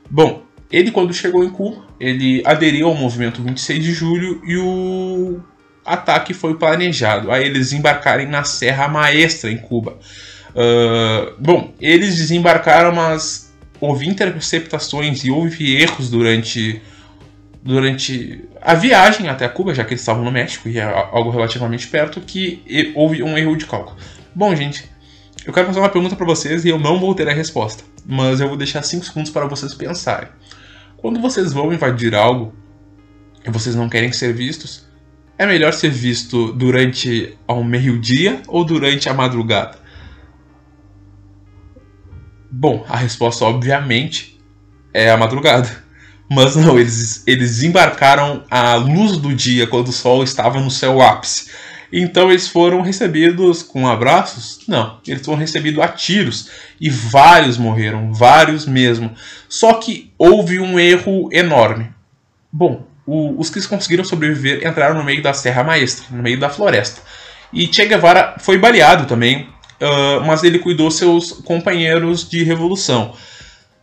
Bom, 0.10 0.44
ele 0.72 0.92
quando 0.92 1.14
chegou 1.14 1.44
em 1.44 1.50
Cuba, 1.50 1.86
ele 2.00 2.42
aderiu 2.46 2.88
ao 2.88 2.96
movimento 2.96 3.42
26 3.42 3.84
de 3.84 3.94
julho 3.94 4.42
e 4.44 4.58
o 4.58 5.40
ataque 5.86 6.34
foi 6.34 6.56
planejado. 6.56 7.32
Aí 7.32 7.46
eles 7.46 7.72
embarcarem 7.72 8.28
na 8.28 8.44
Serra 8.44 8.88
Maestra 8.88 9.52
em 9.52 9.58
Cuba. 9.58 10.00
Uh, 10.56 11.34
bom, 11.40 11.74
eles 11.80 12.16
desembarcaram, 12.18 12.94
mas 12.94 13.54
houve 13.80 14.08
interceptações 14.08 15.24
e 15.24 15.32
houve 15.32 15.76
erros 15.76 16.10
durante 16.10 16.82
durante 17.62 18.44
a 18.62 18.74
viagem 18.74 19.30
até 19.30 19.48
Cuba, 19.48 19.74
já 19.74 19.86
que 19.86 19.92
eles 19.92 20.02
estavam 20.02 20.24
no 20.24 20.32
México 20.32 20.68
e 20.68 20.80
é 20.80 20.84
algo 20.84 21.30
relativamente 21.30 21.88
perto, 21.88 22.20
que 22.20 22.92
houve 22.94 23.24
um 23.24 23.38
erro 23.38 23.56
de 23.56 23.66
cálculo. 23.66 23.96
Bom, 24.36 24.54
gente, 24.54 24.84
eu 25.46 25.54
quero 25.54 25.68
fazer 25.68 25.80
uma 25.80 25.90
pergunta 25.90 26.16
para 26.16 26.26
vocês 26.26 26.64
e 26.64 26.70
eu 26.70 26.80
não 26.80 27.00
vou 27.00 27.14
ter 27.14 27.28
a 27.28 27.34
resposta, 27.34 27.84
mas 28.06 28.40
eu 28.40 28.48
vou 28.48 28.58
deixar 28.58 28.82
5 28.82 29.06
segundos 29.06 29.32
para 29.32 29.46
vocês 29.46 29.74
pensarem. 29.74 30.30
Quando 30.98 31.20
vocês 31.20 31.52
vão 31.52 31.74
invadir 31.74 32.16
algo 32.16 32.54
e 33.46 33.52
vocês 33.52 33.76
não 33.76 33.90
querem 33.90 34.12
ser 34.14 34.34
vistos, 34.34 34.86
é 35.38 35.46
melhor 35.46 35.74
ser 35.74 35.90
visto 35.90 36.54
durante 36.54 37.38
ao 37.46 37.64
meio-dia 37.64 38.42
ou 38.48 38.64
durante 38.64 39.10
a 39.10 39.14
madrugada? 39.14 39.78
Bom, 42.50 42.86
a 42.88 42.96
resposta, 42.96 43.44
obviamente, 43.44 44.40
é 44.94 45.12
a 45.12 45.18
madrugada. 45.18 45.84
Mas 46.32 46.56
não, 46.56 46.80
eles, 46.80 47.24
eles 47.28 47.64
embarcaram 47.64 48.46
à 48.50 48.76
luz 48.76 49.18
do 49.18 49.36
dia, 49.36 49.68
quando 49.68 49.90
o 49.90 49.92
sol 49.92 50.24
estava 50.24 50.60
no 50.62 50.72
seu 50.72 51.02
ápice. 51.02 51.50
Então 51.96 52.32
eles 52.32 52.48
foram 52.48 52.82
recebidos 52.82 53.62
com 53.62 53.88
abraços? 53.88 54.62
Não, 54.68 54.98
eles 55.08 55.24
foram 55.24 55.38
recebidos 55.38 55.84
a 55.84 55.88
tiros. 55.88 56.50
E 56.82 56.90
vários 56.90 57.56
morreram, 57.56 58.12
vários 58.12 58.66
mesmo. 58.66 59.12
Só 59.48 59.76
que 59.76 60.12
houve 60.18 60.60
um 60.60 60.80
erro 60.80 61.30
enorme. 61.32 61.92
Bom, 62.52 62.88
o, 63.06 63.40
os 63.40 63.52
que 63.52 63.62
conseguiram 63.68 64.04
sobreviver 64.04 64.68
entraram 64.68 64.96
no 64.96 65.04
meio 65.04 65.22
da 65.22 65.34
Serra 65.34 65.64
Maestra, 65.64 66.06
no 66.10 66.24
meio 66.24 66.40
da 66.40 66.50
floresta. 66.50 67.00
E 67.54 67.72
Che 67.72 67.86
Guevara 67.86 68.38
foi 68.40 68.58
baleado 68.58 69.06
também, 69.06 69.44
uh, 69.44 70.26
mas 70.26 70.44
ele 70.44 70.58
cuidou 70.58 70.90
seus 70.90 71.32
companheiros 71.32 72.28
de 72.28 72.44
revolução. 72.44 73.14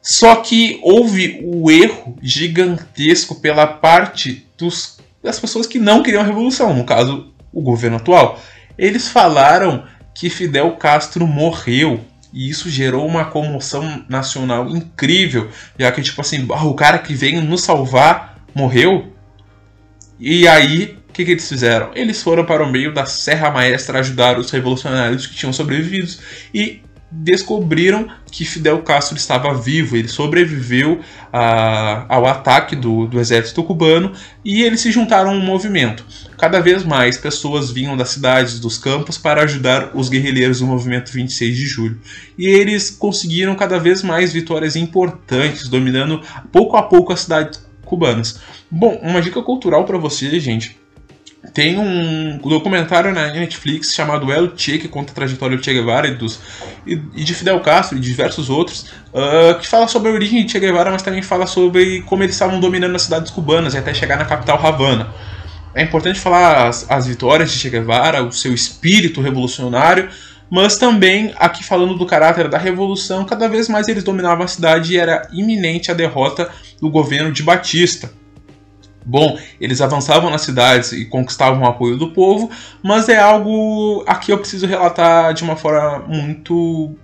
Só 0.02 0.34
que 0.36 0.80
houve 0.82 1.40
o 1.44 1.70
erro 1.70 2.18
gigantesco 2.20 3.36
pela 3.36 3.68
parte 3.68 4.44
dos, 4.58 4.98
das 5.22 5.38
pessoas 5.38 5.68
que 5.68 5.78
não 5.78 6.02
queriam 6.02 6.22
a 6.22 6.26
revolução, 6.26 6.74
no 6.74 6.84
caso, 6.84 7.29
o 7.52 7.62
governo 7.62 7.96
atual. 7.96 8.40
Eles 8.76 9.08
falaram 9.08 9.84
que 10.14 10.30
Fidel 10.30 10.72
Castro 10.72 11.26
morreu. 11.26 12.00
E 12.32 12.48
isso 12.48 12.70
gerou 12.70 13.06
uma 13.06 13.24
comoção 13.24 14.04
nacional 14.08 14.68
incrível, 14.68 15.50
já 15.76 15.90
que, 15.90 16.00
tipo 16.00 16.20
assim, 16.20 16.46
o 16.48 16.74
cara 16.74 16.98
que 16.98 17.12
veio 17.12 17.42
nos 17.42 17.62
salvar 17.62 18.38
morreu. 18.54 19.12
E 20.18 20.46
aí, 20.46 20.96
o 21.08 21.12
que, 21.12 21.24
que, 21.24 21.32
eles 21.32 21.48
fizeram? 21.48 21.90
Eles 21.94 22.22
foram 22.22 22.44
para 22.44 22.62
o 22.62 22.70
meio 22.70 22.94
da 22.94 23.04
Serra 23.04 23.50
Maestra 23.50 23.98
ajudar 23.98 24.38
os 24.38 24.50
revolucionários 24.50 25.26
que 25.26 25.34
tinham 25.34 25.52
sobrevivido 25.52 26.12
e 26.54 26.82
descobriram 27.10 28.08
que 28.30 28.44
Fidel 28.44 28.82
Castro 28.82 29.16
estava 29.16 29.52
vivo, 29.52 29.96
ele 29.96 30.08
sobreviveu 30.08 31.00
a, 31.32 32.04
ao 32.08 32.26
ataque 32.26 32.76
do, 32.76 33.06
do, 33.06 33.18
exército 33.18 33.64
cubano 33.64 34.12
e 34.44 34.62
eles 34.62 34.80
se 34.80 34.92
juntaram 34.92 35.30
a 35.30 35.34
um 35.34 35.40
movimento. 35.40 36.04
Cada 36.38 36.60
vez 36.60 36.84
mais 36.84 37.18
pessoas 37.18 37.70
vinham 37.70 37.96
das 37.96 38.10
cidades, 38.10 38.60
dos 38.60 38.78
campos 38.78 39.18
para 39.18 39.42
ajudar 39.42 39.90
os 39.94 40.08
guerrilheiros 40.08 40.60
do 40.60 40.66
movimento 40.66 41.10
26 41.10 41.56
de 41.56 41.66
julho. 41.66 42.00
E 42.38 42.46
eles 42.46 42.90
conseguiram 42.90 43.54
cada 43.54 43.78
vez 43.78 44.02
mais 44.02 44.32
vitórias 44.32 44.76
importantes, 44.76 45.68
dominando 45.68 46.22
pouco 46.52 46.76
a 46.76 46.82
pouco 46.82 47.12
as 47.12 47.20
cidades 47.20 47.60
cubanas. 47.84 48.38
Bom, 48.70 49.00
uma 49.02 49.20
dica 49.20 49.42
cultural 49.42 49.84
para 49.84 49.98
vocês, 49.98 50.42
gente 50.42 50.79
tem 51.54 51.78
um 51.78 52.38
documentário 52.38 53.12
na 53.12 53.28
Netflix 53.28 53.94
chamado 53.94 54.30
El 54.30 54.52
Che, 54.56 54.78
que 54.78 54.88
conta 54.88 55.12
a 55.12 55.14
trajetória 55.14 55.56
do 55.56 55.64
Che 55.64 55.72
Guevara 55.72 56.06
e, 56.06 56.14
dos, 56.14 56.38
e, 56.86 57.00
e 57.14 57.24
de 57.24 57.34
Fidel 57.34 57.60
Castro 57.60 57.96
e 57.96 58.00
de 58.00 58.06
diversos 58.06 58.50
outros, 58.50 58.86
uh, 59.12 59.58
que 59.58 59.66
fala 59.66 59.88
sobre 59.88 60.10
a 60.10 60.14
origem 60.14 60.44
de 60.44 60.52
Che 60.52 60.60
Guevara, 60.60 60.90
mas 60.90 61.02
também 61.02 61.22
fala 61.22 61.46
sobre 61.46 62.02
como 62.02 62.22
eles 62.22 62.34
estavam 62.34 62.60
dominando 62.60 62.94
as 62.94 63.02
cidades 63.02 63.30
cubanas 63.30 63.74
e 63.74 63.78
até 63.78 63.94
chegar 63.94 64.18
na 64.18 64.26
capital 64.26 64.64
Havana. 64.64 65.08
É 65.74 65.82
importante 65.82 66.20
falar 66.20 66.68
as, 66.68 66.88
as 66.90 67.06
vitórias 67.06 67.50
de 67.50 67.58
Che 67.58 67.70
Guevara, 67.70 68.22
o 68.22 68.32
seu 68.32 68.52
espírito 68.52 69.22
revolucionário, 69.22 70.10
mas 70.50 70.76
também 70.76 71.32
aqui 71.36 71.64
falando 71.64 71.96
do 71.96 72.04
caráter 72.04 72.48
da 72.48 72.58
revolução, 72.58 73.24
cada 73.24 73.48
vez 73.48 73.68
mais 73.68 73.88
eles 73.88 74.04
dominavam 74.04 74.44
a 74.44 74.48
cidade 74.48 74.92
e 74.92 74.98
era 74.98 75.26
iminente 75.32 75.90
a 75.90 75.94
derrota 75.94 76.50
do 76.80 76.90
governo 76.90 77.32
de 77.32 77.42
Batista. 77.42 78.12
Bom, 79.10 79.36
eles 79.60 79.80
avançavam 79.80 80.30
nas 80.30 80.42
cidades 80.42 80.92
e 80.92 81.04
conquistavam 81.04 81.62
o 81.62 81.66
apoio 81.66 81.96
do 81.96 82.12
povo, 82.12 82.48
mas 82.80 83.08
é 83.08 83.18
algo 83.18 84.04
aqui 84.06 84.30
eu 84.30 84.38
preciso 84.38 84.68
relatar 84.68 85.34
de 85.34 85.42
uma 85.42 85.56
forma 85.56 86.06
muito 86.06 86.94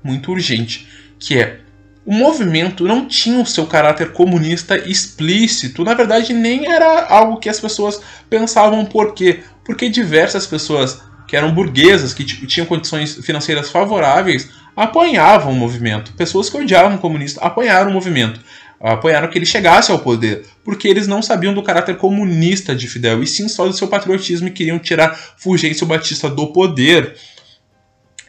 muito 0.00 0.30
urgente, 0.30 0.86
que 1.18 1.36
é 1.40 1.58
o 2.06 2.14
movimento 2.14 2.84
não 2.84 3.04
tinha 3.04 3.42
o 3.42 3.46
seu 3.46 3.66
caráter 3.66 4.12
comunista 4.12 4.78
explícito, 4.78 5.82
na 5.82 5.92
verdade 5.92 6.32
nem 6.32 6.70
era 6.70 7.06
algo 7.06 7.38
que 7.38 7.48
as 7.48 7.58
pessoas 7.58 8.00
pensavam 8.30 8.84
por 8.84 9.12
quê? 9.12 9.40
Porque 9.64 9.88
diversas 9.88 10.46
pessoas 10.46 11.02
que 11.26 11.36
eram 11.36 11.52
burguesas, 11.52 12.14
que 12.14 12.24
tinham 12.24 12.66
condições 12.66 13.16
financeiras 13.24 13.70
favoráveis, 13.70 14.48
apoiavam 14.76 15.52
o 15.52 15.56
movimento. 15.56 16.12
Pessoas 16.14 16.48
que 16.48 16.56
odiavam 16.56 16.96
o 16.96 17.00
comunista 17.00 17.40
apoiaram 17.40 17.90
o 17.90 17.94
movimento 17.94 18.40
apoiaram 18.80 19.28
que 19.28 19.36
ele 19.36 19.44
chegasse 19.44 19.92
ao 19.92 19.98
poder, 19.98 20.46
porque 20.64 20.88
eles 20.88 21.06
não 21.06 21.20
sabiam 21.20 21.52
do 21.52 21.62
caráter 21.62 21.96
comunista 21.96 22.74
de 22.74 22.88
Fidel, 22.88 23.22
e 23.22 23.26
sim 23.26 23.48
só 23.48 23.66
do 23.66 23.74
seu 23.74 23.88
patriotismo 23.88 24.48
e 24.48 24.52
queriam 24.52 24.78
tirar 24.78 25.14
Fulgêncio 25.36 25.86
Batista 25.86 26.30
do 26.30 26.46
poder. 26.48 27.14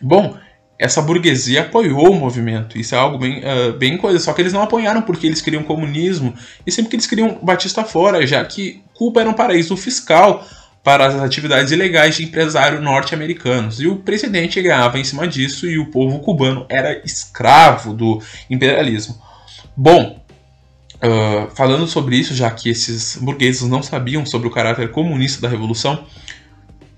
Bom, 0.01 0.35
essa 0.77 1.01
burguesia 1.01 1.61
apoiou 1.61 2.11
o 2.11 2.15
movimento, 2.15 2.77
isso 2.77 2.95
é 2.95 2.97
algo 2.97 3.17
bem, 3.17 3.39
uh, 3.39 3.73
bem 3.77 3.97
coisa, 3.97 4.19
só 4.19 4.33
que 4.33 4.41
eles 4.41 4.51
não 4.51 4.63
apoiaram 4.63 5.01
porque 5.03 5.27
eles 5.27 5.41
queriam 5.41 5.63
comunismo, 5.63 6.33
e 6.65 6.71
sempre 6.71 6.89
que 6.89 6.95
eles 6.95 7.07
queriam 7.07 7.39
Batista 7.41 7.83
fora, 7.83 8.25
já 8.27 8.43
que 8.43 8.83
Cuba 8.93 9.21
era 9.21 9.29
um 9.29 9.33
paraíso 9.33 9.77
fiscal 9.77 10.45
para 10.83 11.05
as 11.05 11.15
atividades 11.15 11.71
ilegais 11.71 12.15
de 12.15 12.23
empresários 12.23 12.81
norte-americanos. 12.81 13.79
E 13.79 13.87
o 13.87 13.97
presidente 13.97 14.61
ganhava 14.61 14.99
em 14.99 15.03
cima 15.03 15.27
disso 15.27 15.67
e 15.67 15.77
o 15.77 15.91
povo 15.91 16.19
cubano 16.19 16.65
era 16.67 16.99
escravo 17.05 17.93
do 17.93 18.21
imperialismo. 18.49 19.15
Bom, 19.75 20.20
Uh, 21.03 21.49
falando 21.55 21.87
sobre 21.87 22.15
isso, 22.15 22.35
já 22.35 22.51
que 22.51 22.69
esses 22.69 23.15
burgueses 23.15 23.63
não 23.63 23.81
sabiam 23.81 24.23
sobre 24.23 24.47
o 24.47 24.51
caráter 24.51 24.91
comunista 24.91 25.41
da 25.41 25.47
revolução, 25.47 26.05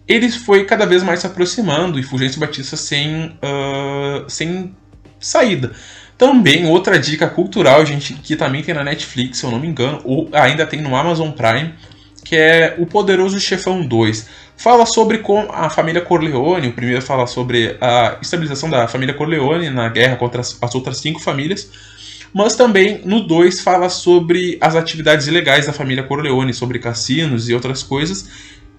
ele 0.08 0.30
foi 0.30 0.66
cada 0.66 0.86
vez 0.86 1.02
mais 1.02 1.22
se 1.22 1.28
aproximando 1.28 1.98
e 1.98 2.04
Fulgêncio 2.04 2.40
Batista 2.40 2.76
sem, 2.76 3.28
uh, 3.28 4.26
sem 4.28 4.76
saída. 5.20 5.72
Também 6.18 6.66
outra 6.68 7.00
dica 7.00 7.28
cultural, 7.28 7.86
gente, 7.86 8.14
que 8.14 8.36
também 8.36 8.62
tem 8.62 8.76
na 8.76 8.84
Netflix, 8.84 9.40
se 9.40 9.46
eu 9.46 9.52
não 9.52 9.60
me 9.60 9.68
engano, 9.68 10.02
ou 10.04 10.30
ainda 10.34 10.66
tem 10.66 10.82
no 10.82 10.96
Amazon 10.96 11.32
Prime, 11.32 11.74
que 12.24 12.36
é 12.36 12.76
O 12.78 12.86
Poderoso 12.86 13.40
Chefão 13.40 13.86
2. 13.86 14.28
Fala 14.56 14.86
sobre 14.86 15.20
como 15.20 15.52
a 15.52 15.70
família 15.70 16.02
Corleone, 16.02 16.68
o 16.68 16.74
primeiro 16.74 17.02
fala 17.02 17.26
sobre 17.26 17.76
a 17.82 18.18
estabilização 18.22 18.70
da 18.70 18.88
família 18.88 19.14
Corleone 19.14 19.70
na 19.70 19.90
guerra 19.90 20.16
contra 20.16 20.42
as, 20.42 20.58
as 20.62 20.76
outras 20.76 20.98
cinco 21.00 21.20
famílias, 21.20 21.70
mas 22.34 22.56
também 22.56 23.02
no 23.06 23.22
2 23.22 23.62
fala 23.62 23.90
sobre 23.90 24.58
as 24.60 24.76
atividades 24.76 25.28
ilegais 25.28 25.68
da 25.68 25.74
família 25.74 26.04
Corleone, 26.04 26.54
sobre 26.54 26.80
cassinos 26.80 27.48
e 27.48 27.54
outras 27.54 27.84
coisas. 27.84 28.28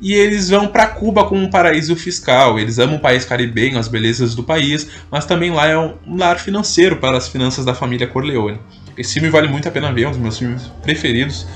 E 0.01 0.13
eles 0.13 0.51
vão 0.51 0.67
para 0.67 0.89
Cuba 0.89 1.25
como 1.25 1.41
um 1.41 1.49
paraíso 1.49 1.95
fiscal. 1.95 2.59
Eles 2.59 2.79
amam 2.79 2.97
o 2.97 3.01
país 3.01 3.25
caribenho, 3.25 3.79
as 3.79 3.87
belezas 3.87 4.35
do 4.35 4.43
país, 4.43 4.89
mas 5.11 5.25
também 5.25 5.51
lá 5.51 5.69
é 5.69 5.79
um 5.79 6.17
lar 6.17 6.39
financeiro 6.39 6.97
para 6.97 7.17
as 7.17 7.29
finanças 7.29 7.65
da 7.65 7.75
família 7.75 8.07
Corleone. 8.07 8.59
Esse 8.99 9.15
filme 9.15 9.31
vale 9.31 9.49
muito 9.49 9.69
a 9.69 9.71
pena 9.71 9.93
ver, 9.93 10.03
é 10.03 10.09
um 10.09 10.11
dos 10.11 10.21
meus 10.21 10.39
filmes 10.39 10.63
preferidos. 10.83 11.47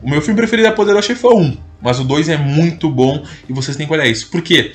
O 0.00 0.08
meu 0.08 0.22
filme 0.22 0.36
preferido 0.36 0.68
é 0.68 0.70
Poderoso 0.70 1.08
Chefão 1.08 1.38
1, 1.38 1.56
mas 1.82 1.98
o 1.98 2.04
2 2.04 2.28
é 2.28 2.36
muito 2.36 2.88
bom 2.88 3.24
e 3.48 3.52
vocês 3.52 3.76
têm 3.76 3.86
que 3.86 3.92
olhar 3.92 4.06
isso. 4.06 4.30
Por 4.30 4.42
quê? 4.42 4.72
porque 4.72 4.74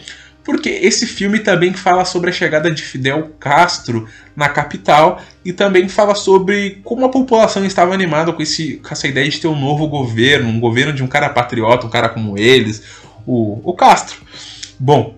esse 0.66 1.08
filme 1.08 1.40
também 1.40 1.74
fala 1.74 2.04
sobre 2.04 2.30
a 2.30 2.34
chegada 2.34 2.70
de 2.70 2.84
Fidel 2.84 3.32
Castro 3.40 4.08
na 4.36 4.50
capital 4.50 5.22
e 5.46 5.54
também 5.54 5.88
fala 5.88 6.16
sobre 6.16 6.82
como 6.84 7.06
a 7.06 7.10
população 7.10 7.66
estava 7.66 7.94
animada 7.94 8.34
com, 8.34 8.42
esse, 8.42 8.78
com 8.78 8.90
essa 8.92 9.08
ideia 9.08 9.30
de 9.30 9.40
ter 9.40 9.48
um 9.48 9.60
novo 9.60 9.88
governo, 9.88 10.50
um 10.50 10.60
governo 10.60 10.92
de 10.92 11.02
um 11.02 11.08
cara 11.08 11.30
patriota, 11.30 11.88
um 11.88 11.90
cara 11.90 12.10
como 12.10 12.38
eles, 12.38 12.84
o, 13.26 13.62
o 13.64 13.74
Castro. 13.74 14.18
Bom, 14.78 15.16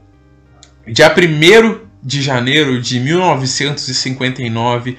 dia 0.88 1.12
1 1.12 1.80
de 2.04 2.22
janeiro 2.22 2.80
de 2.80 3.00
1959, 3.00 4.98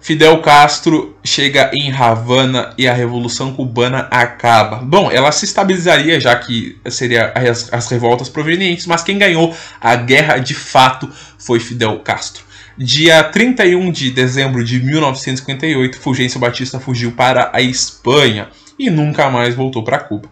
Fidel 0.00 0.40
Castro 0.40 1.14
chega 1.22 1.70
em 1.74 1.92
Havana 1.92 2.72
e 2.78 2.88
a 2.88 2.94
Revolução 2.94 3.52
Cubana 3.52 4.08
acaba. 4.10 4.76
Bom, 4.78 5.10
ela 5.10 5.30
se 5.30 5.44
estabilizaria 5.44 6.18
já 6.18 6.34
que 6.36 6.78
seria 6.88 7.32
as, 7.34 7.72
as, 7.72 7.88
revoltas 7.88 8.28
provenientes, 8.28 8.86
mas 8.86 9.02
quem 9.02 9.18
ganhou 9.18 9.54
a 9.78 9.94
guerra 9.96 10.38
de 10.38 10.54
fato 10.54 11.08
foi 11.38 11.60
Fidel 11.60 11.98
Castro. 12.00 12.44
Dia 12.78 13.22
31 13.22 13.92
de 13.92 14.10
dezembro 14.10 14.64
de 14.64 14.82
1958, 14.82 15.98
Fulgêncio 15.98 16.40
Batista 16.40 16.80
fugiu 16.80 17.12
para 17.12 17.50
a 17.52 17.60
Espanha 17.60 18.48
e 18.78 18.88
nunca 18.88 19.28
mais 19.28 19.54
voltou 19.54 19.84
para 19.84 19.98
Cuba. 19.98 20.30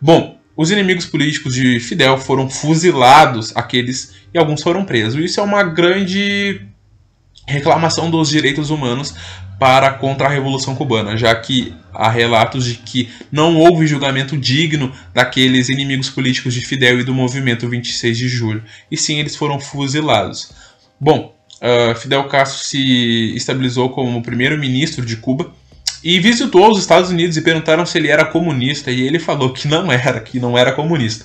Bom, 0.00 0.38
os 0.56 0.70
inimigos 0.70 1.06
políticos 1.06 1.54
de 1.54 1.80
Fidel 1.80 2.18
foram 2.18 2.48
fuzilados, 2.48 3.52
aqueles 3.56 4.14
e 4.32 4.38
alguns 4.38 4.62
foram 4.62 4.84
presos. 4.84 5.22
Isso 5.24 5.40
é 5.40 5.42
uma 5.42 5.64
grande 5.64 6.67
reclamação 7.48 8.10
dos 8.10 8.28
direitos 8.28 8.70
humanos 8.70 9.14
para 9.58 9.90
contra 9.90 10.26
a 10.26 10.30
Revolução 10.30 10.74
Cubana, 10.76 11.16
já 11.16 11.34
que 11.34 11.74
há 11.92 12.08
relatos 12.08 12.64
de 12.64 12.74
que 12.74 13.08
não 13.32 13.56
houve 13.56 13.86
julgamento 13.86 14.36
digno 14.36 14.92
daqueles 15.12 15.68
inimigos 15.68 16.10
políticos 16.10 16.54
de 16.54 16.64
Fidel 16.64 17.00
e 17.00 17.04
do 17.04 17.14
movimento 17.14 17.68
26 17.68 18.16
de 18.16 18.28
julho, 18.28 18.62
e 18.90 18.96
sim 18.96 19.18
eles 19.18 19.34
foram 19.34 19.58
fuzilados. 19.58 20.52
Bom, 21.00 21.34
uh, 21.60 21.98
Fidel 21.98 22.24
Castro 22.24 22.64
se 22.64 23.34
estabilizou 23.34 23.88
como 23.90 24.22
primeiro-ministro 24.22 25.04
de 25.04 25.16
Cuba 25.16 25.50
e 26.04 26.20
visitou 26.20 26.70
os 26.70 26.78
Estados 26.78 27.10
Unidos 27.10 27.36
e 27.36 27.42
perguntaram 27.42 27.84
se 27.84 27.98
ele 27.98 28.08
era 28.08 28.24
comunista, 28.24 28.90
e 28.90 29.00
ele 29.00 29.18
falou 29.18 29.52
que 29.52 29.66
não 29.66 29.90
era, 29.90 30.20
que 30.20 30.38
não 30.38 30.56
era 30.56 30.70
comunista. 30.70 31.24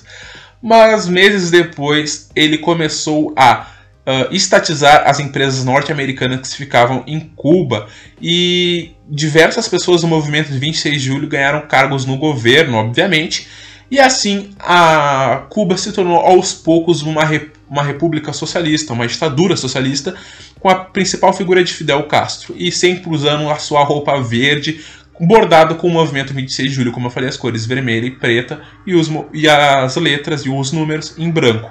Mas 0.60 1.06
meses 1.06 1.50
depois 1.50 2.30
ele 2.34 2.58
começou 2.58 3.32
a 3.36 3.73
uh, 4.06 4.34
estatizar 4.34 5.02
as 5.06 5.20
empresas 5.20 5.64
norte-americanas 5.64 6.48
que 6.48 6.56
ficavam 6.56 7.02
em 7.06 7.20
Cuba. 7.20 7.88
E 8.20 8.92
diversas 9.08 9.68
pessoas 9.68 10.02
do 10.02 10.08
movimento 10.08 10.50
de 10.50 10.58
26 10.58 11.02
de 11.02 11.08
julho 11.08 11.28
ganharam 11.28 11.62
cargos 11.62 12.04
no 12.04 12.16
governo, 12.16 12.76
obviamente, 12.76 13.48
e 13.90 14.00
assim 14.00 14.50
a 14.58 15.44
Cuba 15.50 15.76
se 15.76 15.92
tornou 15.92 16.18
aos 16.18 16.52
poucos 16.52 17.02
uma, 17.02 17.22
uma 17.68 17.82
república 17.82 18.32
socialista, 18.32 18.92
uma 18.92 19.06
ditadura 19.06 19.56
socialista, 19.56 20.14
com 20.58 20.68
a 20.68 20.74
principal 20.74 21.32
figura 21.32 21.62
de 21.62 21.72
Fidel 21.72 22.02
Castro, 22.04 22.54
e 22.56 22.72
sempre 22.72 23.10
usando 23.10 23.50
a 23.50 23.58
sua 23.58 23.84
roupa 23.84 24.20
verde, 24.20 24.80
bordado 25.20 25.76
com 25.76 25.86
o 25.86 25.90
movimento 25.90 26.34
26 26.34 26.70
de 26.70 26.74
julho, 26.74 26.92
como 26.92 27.06
eu 27.06 27.10
falei, 27.10 27.28
as 27.28 27.36
cores 27.36 27.66
vermelha 27.66 28.06
e 28.06 28.10
preta, 28.10 28.62
e, 28.86 28.94
os, 28.94 29.08
e 29.32 29.48
as 29.48 29.94
letras 29.96 30.42
e 30.42 30.48
os 30.48 30.72
números 30.72 31.14
em 31.18 31.30
branco. 31.30 31.70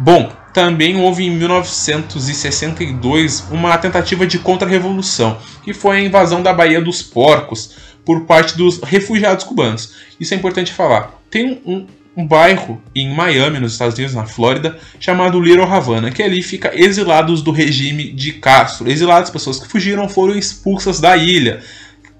Bom, 0.00 0.30
também 0.54 0.96
houve 0.96 1.26
em 1.26 1.30
1962 1.30 3.48
uma 3.50 3.76
tentativa 3.76 4.24
de 4.24 4.38
contra-revolução, 4.38 5.38
que 5.64 5.74
foi 5.74 5.96
a 5.96 6.00
invasão 6.00 6.40
da 6.40 6.52
Baía 6.52 6.80
dos 6.80 7.02
Porcos 7.02 7.74
por 8.04 8.24
parte 8.24 8.56
dos 8.56 8.80
refugiados 8.80 9.44
cubanos. 9.44 9.94
Isso 10.20 10.34
é 10.34 10.36
importante 10.36 10.72
falar. 10.72 11.20
Tem 11.28 11.60
um, 11.66 11.84
um 12.16 12.24
bairro 12.24 12.80
em 12.94 13.12
Miami, 13.12 13.58
nos 13.58 13.72
Estados 13.72 13.96
Unidos, 13.96 14.14
na 14.14 14.24
Flórida, 14.24 14.78
chamado 15.00 15.40
Little 15.40 15.64
Havana, 15.64 16.12
que 16.12 16.22
ali 16.22 16.42
fica 16.42 16.70
exilados 16.72 17.42
do 17.42 17.50
regime 17.50 18.12
de 18.12 18.34
Castro. 18.34 18.88
Exilados, 18.88 19.30
pessoas 19.30 19.58
que 19.58 19.66
fugiram 19.66 20.08
foram 20.08 20.36
expulsas 20.36 21.00
da 21.00 21.16
ilha 21.16 21.60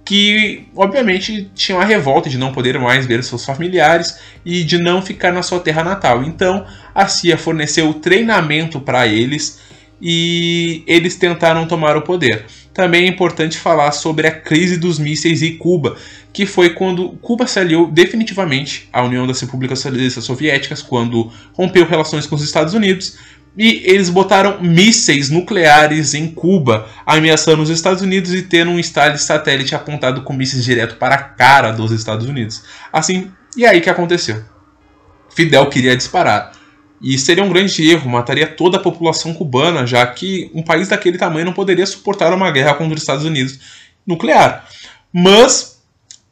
que 0.09 0.65
obviamente 0.75 1.51
tinham 1.55 1.79
a 1.79 1.85
revolta 1.85 2.31
de 2.31 2.39
não 2.39 2.51
poder 2.51 2.79
mais 2.79 3.05
ver 3.05 3.23
seus 3.23 3.45
familiares 3.45 4.19
e 4.43 4.65
de 4.65 4.79
não 4.79 5.03
ficar 5.03 5.31
na 5.31 5.43
sua 5.43 5.61
terra 5.61 5.85
natal. 5.85 6.25
Então 6.25 6.65
a 6.95 7.07
CIA 7.07 7.37
forneceu 7.37 7.93
treinamento 7.93 8.81
para 8.81 9.07
eles 9.07 9.61
e 10.01 10.83
eles 10.87 11.15
tentaram 11.15 11.69
tomar 11.69 11.95
o 11.95 12.01
poder. 12.01 12.47
Também 12.73 13.05
é 13.05 13.07
importante 13.07 13.59
falar 13.59 13.93
sobre 13.93 14.27
a 14.27 14.31
crise 14.31 14.79
dos 14.79 14.99
mísseis 14.99 15.43
em 15.43 15.59
Cuba, 15.59 15.99
que 16.33 16.47
foi 16.47 16.71
quando 16.71 17.11
Cuba 17.21 17.47
se 17.47 17.59
aliou 17.59 17.87
definitivamente 17.91 18.89
à 18.91 19.03
União 19.03 19.27
das 19.27 19.41
Repúblicas 19.43 19.79
Socialistas 19.79 20.25
Soviéticas, 20.25 20.81
quando 20.81 21.31
rompeu 21.53 21.87
relações 21.87 22.27
com 22.27 22.35
os 22.35 22.43
Estados 22.43 22.73
Unidos, 22.73 23.19
e 23.57 23.83
eles 23.85 24.09
botaram 24.09 24.61
mísseis 24.61 25.31
nucleares 25.31 26.15
em 26.15 26.29
Cuba, 26.29 26.89
ameaçando 27.05 27.63
os 27.63 27.71
Estados 27.71 28.03
Unidos 28.03 28.33
e 28.33 28.43
tendo 28.43 28.71
um 28.71 28.79
estado 28.79 29.19
satélite 29.19 29.75
apontado 29.75 30.23
com 30.23 30.33
mísseis 30.33 30.65
direto 30.65 30.97
para 30.97 31.15
a 31.15 31.23
cara 31.23 31.73
dos 31.73 31.91
Estados 31.91 32.27
Unidos. 32.27 32.63
Assim, 32.93 33.31
e 33.57 33.67
aí 33.67 33.81
que 33.81 33.91
aconteceu? 33.91 34.43
Fidel 35.35 35.69
queria 35.69 35.97
disparar. 35.97 36.53
E 37.01 37.17
seria 37.17 37.45
um 37.45 37.49
grande 37.49 37.89
erro, 37.89 38.11
mataria 38.11 38.47
toda 38.47 38.77
a 38.77 38.81
população 38.81 39.33
cubana, 39.33 39.87
já 39.87 40.05
que 40.07 40.51
um 40.53 40.63
país 40.63 40.89
daquele 40.89 41.17
tamanho 41.17 41.47
não 41.47 41.53
poderia 41.53 41.87
suportar 41.87 42.33
uma 42.33 42.51
guerra 42.51 42.75
contra 42.75 42.95
os 42.95 43.03
Estados 43.03 43.25
Unidos 43.25 43.59
nuclear. 44.07 44.69
Mas 45.13 45.81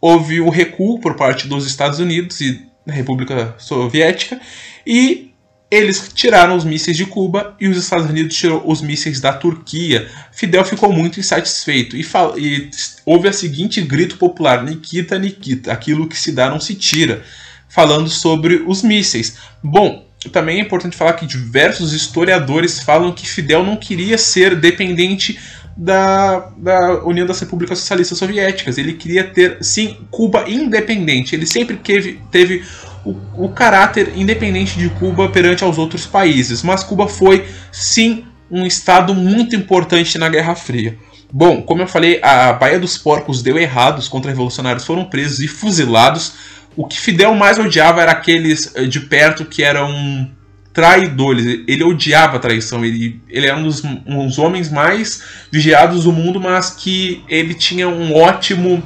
houve 0.01 0.41
o 0.41 0.49
recuo 0.49 1.01
por 1.01 1.15
parte 1.15 1.47
dos 1.47 1.67
Estados 1.67 1.99
Unidos 1.99 2.41
e 2.41 2.67
da 2.87 2.93
República 2.93 3.55
Soviética 3.59 4.41
e 4.87 5.33
eles 5.77 6.11
tiraram 6.15 6.57
os 6.57 6.65
mísseis 6.65 6.97
de 6.97 7.05
Cuba 7.05 7.55
e 7.61 7.69
os 7.69 7.77
Estados 7.77 8.09
Unidos 8.09 8.37
tirou 8.37 8.63
os 8.65 8.81
mísseis 8.81 9.21
da 9.21 9.33
Turquia. 9.33 10.09
Fidel 10.33 10.65
ficou 10.65 10.93
muito 10.93 11.21
insatisfeito 11.21 11.97
e, 11.97 12.07
e 12.37 12.71
houve 13.05 13.29
a 13.29 13.33
seguinte 13.33 13.81
grito 13.83 14.17
popular: 14.17 14.65
Nikita, 14.65 15.19
Nikita, 15.19 15.73
aquilo 15.73 16.09
que 16.09 16.19
se 16.19 16.33
dá 16.33 16.49
não 16.49 16.61
se 16.61 16.75
tira, 16.75 17.23
falando 17.69 18.09
sobre 18.09 18.65
os 18.67 18.83
mísseis. 18.83 19.37
Bom, 19.63 20.07
também 20.33 20.59
é 20.59 20.63
importante 20.63 20.97
falar 20.97 21.13
que 21.13 21.27
diversos 21.27 21.93
historiadores 21.93 22.81
falam 22.81 23.13
que 23.13 23.29
Fidel 23.29 23.63
não 23.63 23.77
queria 23.77 24.19
ser 24.19 24.57
dependente 24.57 25.39
da, 25.77 26.51
da 26.57 27.05
União 27.05 27.27
das 27.27 27.39
Repúblicas 27.39 27.79
Socialistas 27.79 28.19
Soviéticas. 28.19 28.79
Ele 28.79 28.95
queria 28.95 29.25
ter, 29.25 29.59
sim, 29.61 29.99
Cuba 30.11 30.49
independente. 30.49 31.35
Ele 31.35 31.47
sempre 31.47 31.77
teve, 31.77 32.21
teve 32.31 32.65
o, 33.07 33.45
o 33.47 33.49
caráter 33.51 34.13
independente 34.17 34.79
de 34.79 34.91
Cuba 34.91 35.29
perante 35.29 35.63
aos 35.63 35.79
outros 35.79 36.05
países, 36.05 36.63
mas 36.63 36.83
Cuba 36.83 37.07
foi 37.07 37.47
sim 37.71 38.25
um 38.51 38.67
estado 38.67 39.15
muito 39.15 39.55
importante 39.55 40.19
na 40.19 40.29
Guerra 40.29 40.57
Fria. 40.57 40.99
Bom, 41.33 41.63
como 41.63 41.83
eu 41.83 41.87
falei, 41.87 42.21
a 42.23 42.53
Baía 42.53 42.79
dos 42.79 42.99
Porcos 42.99 43.43
deu 43.43 43.59
errado, 43.59 43.99
os 43.99 44.09
contra-revolucionários 44.09 44.85
foram 44.85 45.05
presos 45.05 45.41
e 45.41 45.49
fuzilados. 45.49 46.35
O 46.77 46.87
que 46.87 46.99
Fidel 46.99 47.35
mais 47.35 47.59
odiava 47.59 48.03
era 48.03 48.13
aqueles 48.13 48.73
eh, 48.75 48.85
de 48.85 49.01
perto 49.01 49.45
que 49.45 49.63
eram 49.63 50.31
traidores. 50.73 51.65
Ele 51.67 51.83
odiava 51.83 52.37
a 52.37 52.41
traição. 52.41 52.85
Ele, 52.85 53.21
ele 53.29 53.47
era 53.47 53.57
um 53.57 53.65
dos, 53.65 53.83
um 53.85 54.27
dos 54.27 54.39
homens 54.39 54.71
mais 54.71 55.23
vigiados 55.51 56.05
do 56.05 56.13
mundo, 56.13 56.41
mas 56.41 56.71
que 56.71 57.25
ele 57.29 57.55
tinha 57.55 57.89
um 57.89 58.15
ótimo, 58.15 58.83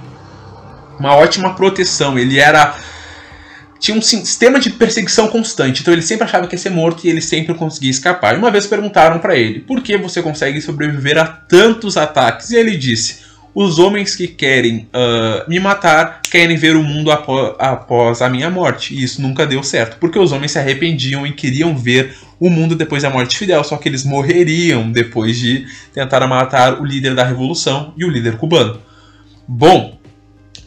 uma 0.98 1.14
ótima 1.16 1.54
proteção. 1.54 2.18
Ele 2.18 2.38
era 2.38 2.74
tinha 3.80 3.96
um 3.96 4.02
sistema 4.02 4.60
de 4.60 4.68
perseguição 4.70 5.26
constante, 5.26 5.80
então 5.80 5.92
ele 5.92 6.02
sempre 6.02 6.24
achava 6.24 6.46
que 6.46 6.54
ia 6.54 6.58
ser 6.58 6.70
morto 6.70 7.04
e 7.04 7.08
ele 7.08 7.22
sempre 7.22 7.54
conseguia 7.54 7.90
escapar. 7.90 8.34
E 8.34 8.38
uma 8.38 8.50
vez 8.50 8.66
perguntaram 8.66 9.18
para 9.18 9.34
ele: 9.34 9.60
por 9.60 9.82
que 9.82 9.96
você 9.96 10.22
consegue 10.22 10.60
sobreviver 10.60 11.18
a 11.18 11.26
tantos 11.26 11.96
ataques? 11.96 12.50
E 12.50 12.56
ele 12.56 12.76
disse: 12.76 13.20
os 13.54 13.78
homens 13.78 14.14
que 14.14 14.28
querem 14.28 14.86
uh, 14.94 15.48
me 15.48 15.58
matar 15.58 16.20
querem 16.30 16.56
ver 16.56 16.76
o 16.76 16.82
mundo 16.82 17.10
após, 17.10 17.54
após, 17.58 18.22
a 18.22 18.28
minha 18.28 18.50
morte. 18.50 18.94
E 18.94 19.02
isso 19.02 19.22
nunca 19.22 19.46
deu 19.46 19.62
certo, 19.62 19.96
porque 19.98 20.18
os 20.18 20.30
homens 20.30 20.52
se 20.52 20.58
arrependiam 20.58 21.26
e 21.26 21.32
queriam 21.32 21.74
ver 21.76 22.14
o 22.38 22.50
mundo 22.50 22.76
depois 22.76 23.02
da 23.02 23.10
morte 23.10 23.30
de 23.30 23.38
Fidel, 23.38 23.64
só 23.64 23.76
que 23.78 23.88
eles 23.88 24.04
morreriam 24.04 24.92
depois 24.92 25.38
de 25.38 25.66
tentar 25.92 26.26
matar 26.26 26.80
o 26.80 26.84
líder 26.84 27.14
da 27.14 27.24
revolução 27.24 27.94
e 27.96 28.04
o 28.04 28.10
líder 28.10 28.36
cubano. 28.36 28.80
Bom, 29.48 29.98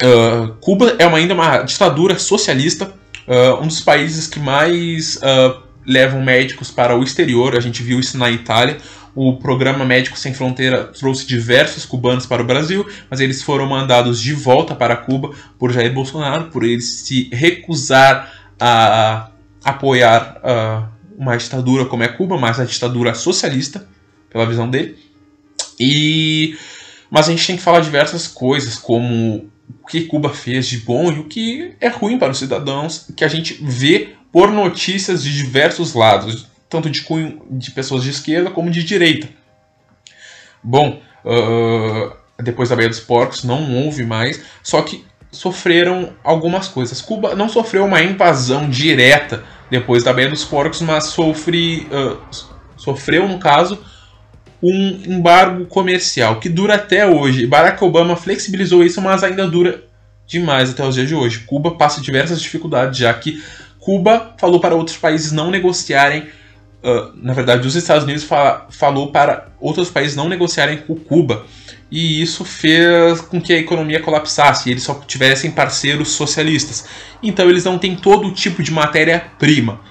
uh, 0.02 0.54
Cuba 0.60 0.96
é 0.98 1.06
uma, 1.06 1.20
ainda 1.20 1.34
uma 1.36 1.62
ditadura 1.62 2.18
socialista 2.18 2.94
Uh, 3.28 3.62
um 3.62 3.68
dos 3.68 3.80
países 3.80 4.28
que 4.28 4.40
mais 4.40 5.18
uh, 5.18 5.62
levam 5.86 6.22
médicos 6.22 6.72
para 6.72 6.98
o 6.98 7.04
exterior, 7.04 7.56
a 7.56 7.60
gente 7.60 7.82
viu 7.84 8.00
isso 8.00 8.18
na 8.18 8.30
Itália. 8.30 8.78
O 9.16 9.38
programa 9.38 9.86
Médicos 9.86 10.20
Sem 10.20 10.34
Fronteira 10.34 10.86
trouxe 10.86 11.26
diversos 11.28 11.86
cubanos 11.86 12.26
para 12.26 12.42
o 12.42 12.46
Brasil, 12.46 12.86
mas 13.10 13.20
eles 13.20 13.44
foram 13.44 13.68
mandados 13.68 14.20
de 14.20 14.34
volta 14.34 14.74
para 14.74 14.96
Cuba 14.96 15.32
por 15.60 15.72
Jair 15.72 15.94
Bolsonaro, 15.94 16.46
por 16.46 16.64
ele 16.64 16.82
se 16.82 17.30
recusar 17.32 18.34
a 18.60 19.30
apoiar 19.64 20.42
uh, 20.44 20.90
uma 21.18 21.38
ditadura 21.38 21.86
como 21.86 22.04
é 22.04 22.08
Cuba, 22.08 22.38
mas 22.38 22.60
a 22.60 22.66
ditadura 22.66 23.14
socialista, 23.14 23.88
pela 24.32 24.48
visão 24.48 24.70
dele. 24.70 24.98
E 25.80 26.58
mas 27.14 27.28
a 27.28 27.32
gente 27.32 27.46
tem 27.46 27.56
que 27.56 27.62
falar 27.62 27.82
diversas 27.82 28.28
coisas, 28.28 28.76
como 28.76 29.48
o 29.82 29.88
que 29.88 30.06
Cuba 30.06 30.30
fez 30.30 30.68
de 30.68 30.78
bom 30.78 31.12
e 31.12 31.20
o 31.20 31.26
que 31.26 31.76
é 31.80 31.88
ruim 31.88 32.18
para 32.18 32.32
os 32.32 32.40
cidadãos, 32.40 33.08
que 33.16 33.24
a 33.24 33.28
gente 33.28 33.58
vê 33.62 34.16
por 34.32 34.52
notícias 34.52 35.24
de 35.24 35.36
diversos 35.36 35.94
lados, 35.94 36.48
tanto 36.70 36.90
de 36.90 37.02
cunho 37.02 37.42
de 37.52 37.72
pessoas 37.72 38.04
de 38.04 38.10
esquerda 38.10 38.50
como 38.50 38.72
de 38.72 38.84
direita. 38.84 39.30
Bom, 40.64 41.02
uh, 41.24 42.14
depois 42.42 42.70
da 42.70 42.76
Baía 42.76 42.90
dos 42.90 43.00
Porcos 43.00 43.44
não 43.44 43.76
houve 43.76 44.04
mais, 44.04 44.42
só 44.64 44.82
que 44.82 45.06
sofreram 45.32 46.14
algumas 46.24 46.68
coisas. 46.68 47.02
Cuba 47.02 47.36
não 47.36 47.50
sofreu 47.50 47.86
uma 47.86 48.02
invasão 48.02 48.70
direta 48.70 49.44
depois 49.70 50.04
da 50.04 50.14
Baía 50.14 50.30
dos 50.30 50.46
Porcos, 50.46 50.82
mas 50.82 51.06
sofre, 51.06 51.88
uh, 51.92 52.18
sofreu, 52.78 53.28
no 53.28 53.40
caso, 53.40 53.84
um 54.64 55.02
embargo 55.06 55.66
comercial 55.66 56.40
que 56.40 56.48
dura 56.48 56.76
até 56.76 57.06
hoje. 57.06 57.46
Barack 57.46 57.84
Obama 57.84 58.16
flexibilizou 58.16 58.82
isso, 58.82 59.02
mas 59.02 59.22
ainda 59.22 59.46
dura 59.46 59.84
demais 60.26 60.70
até 60.70 60.88
os 60.88 60.96
dias 60.96 61.10
de 61.10 61.14
hoje. 61.14 61.40
Cuba 61.40 61.72
passa 61.72 62.00
diversas 62.00 62.42
dificuldades, 62.42 62.98
já 62.98 63.14
que 63.14 63.44
Cuba 63.78 64.34
falou 64.38 64.62
para 64.62 64.74
outros 64.74 64.96
países 64.96 65.34
não 65.34 65.52
negociarem. 65.52 66.30
Uh, 66.82 67.12
na 67.16 67.34
verdade, 67.34 67.68
os 67.68 67.76
Estados 67.76 68.06
Unidos 68.06 68.26
falou 68.70 69.12
para 69.12 69.48
outros 69.60 69.90
países 69.90 70.16
não 70.16 70.30
negociarem 70.30 70.78
com 70.78 70.96
Cuba. 70.96 71.46
E 71.92 72.22
isso 72.22 72.46
fez 72.46 73.20
com 73.20 73.42
que 73.42 73.52
a 73.52 73.58
economia 73.58 74.02
colapsasse 74.02 74.70
e 74.70 74.72
eles 74.72 74.84
só 74.84 74.96
tivessem 75.06 75.52
parceiros 75.52 76.10
socialistas. 76.10 76.86
Então, 77.22 77.50
eles 77.50 77.66
não 77.66 77.78
têm 77.78 77.96
todo 77.96 78.32
tipo 78.32 78.64
de 78.64 78.72
matéria-prima. 78.72 79.82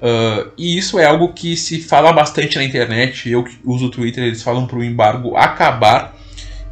Uh, 0.00 0.50
e 0.56 0.78
isso 0.78 0.98
é 0.98 1.04
algo 1.04 1.32
que 1.32 1.56
se 1.56 1.80
fala 1.80 2.12
bastante 2.12 2.56
na 2.56 2.64
internet. 2.64 3.28
Eu 3.28 3.42
que 3.42 3.58
uso 3.64 3.86
o 3.86 3.90
Twitter, 3.90 4.24
eles 4.24 4.42
falam 4.42 4.66
para 4.66 4.78
o 4.78 4.84
embargo 4.84 5.36
acabar. 5.36 6.16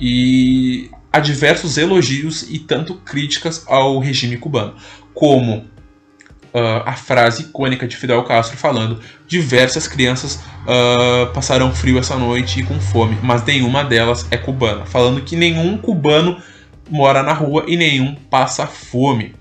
E 0.00 0.90
há 1.12 1.18
diversos 1.18 1.78
elogios 1.78 2.42
e 2.42 2.58
tanto 2.58 2.94
críticas 2.94 3.64
ao 3.66 3.98
regime 3.98 4.36
cubano, 4.36 4.74
como 5.14 5.64
uh, 6.56 6.82
a 6.84 6.92
frase 6.92 7.42
icônica 7.44 7.86
de 7.88 7.96
Fidel 7.96 8.22
Castro 8.24 8.56
falando: 8.56 9.00
diversas 9.26 9.88
crianças 9.88 10.36
uh, 10.36 11.32
passarão 11.32 11.74
frio 11.74 11.98
essa 11.98 12.16
noite 12.16 12.60
e 12.60 12.62
com 12.62 12.78
fome, 12.78 13.18
mas 13.22 13.44
nenhuma 13.44 13.82
delas 13.82 14.26
é 14.30 14.36
cubana, 14.36 14.84
falando 14.84 15.22
que 15.22 15.36
nenhum 15.36 15.78
cubano 15.78 16.40
mora 16.90 17.22
na 17.22 17.32
rua 17.32 17.64
e 17.66 17.76
nenhum 17.76 18.14
passa 18.14 18.66
fome. 18.66 19.34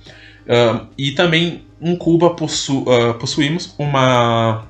Uh, 0.45 0.87
e 0.97 1.11
também 1.11 1.64
em 1.81 1.95
Cuba 1.95 2.29
possu 2.31 2.83
uh, 2.83 3.13
possuímos 3.15 3.73
uma 3.77 4.67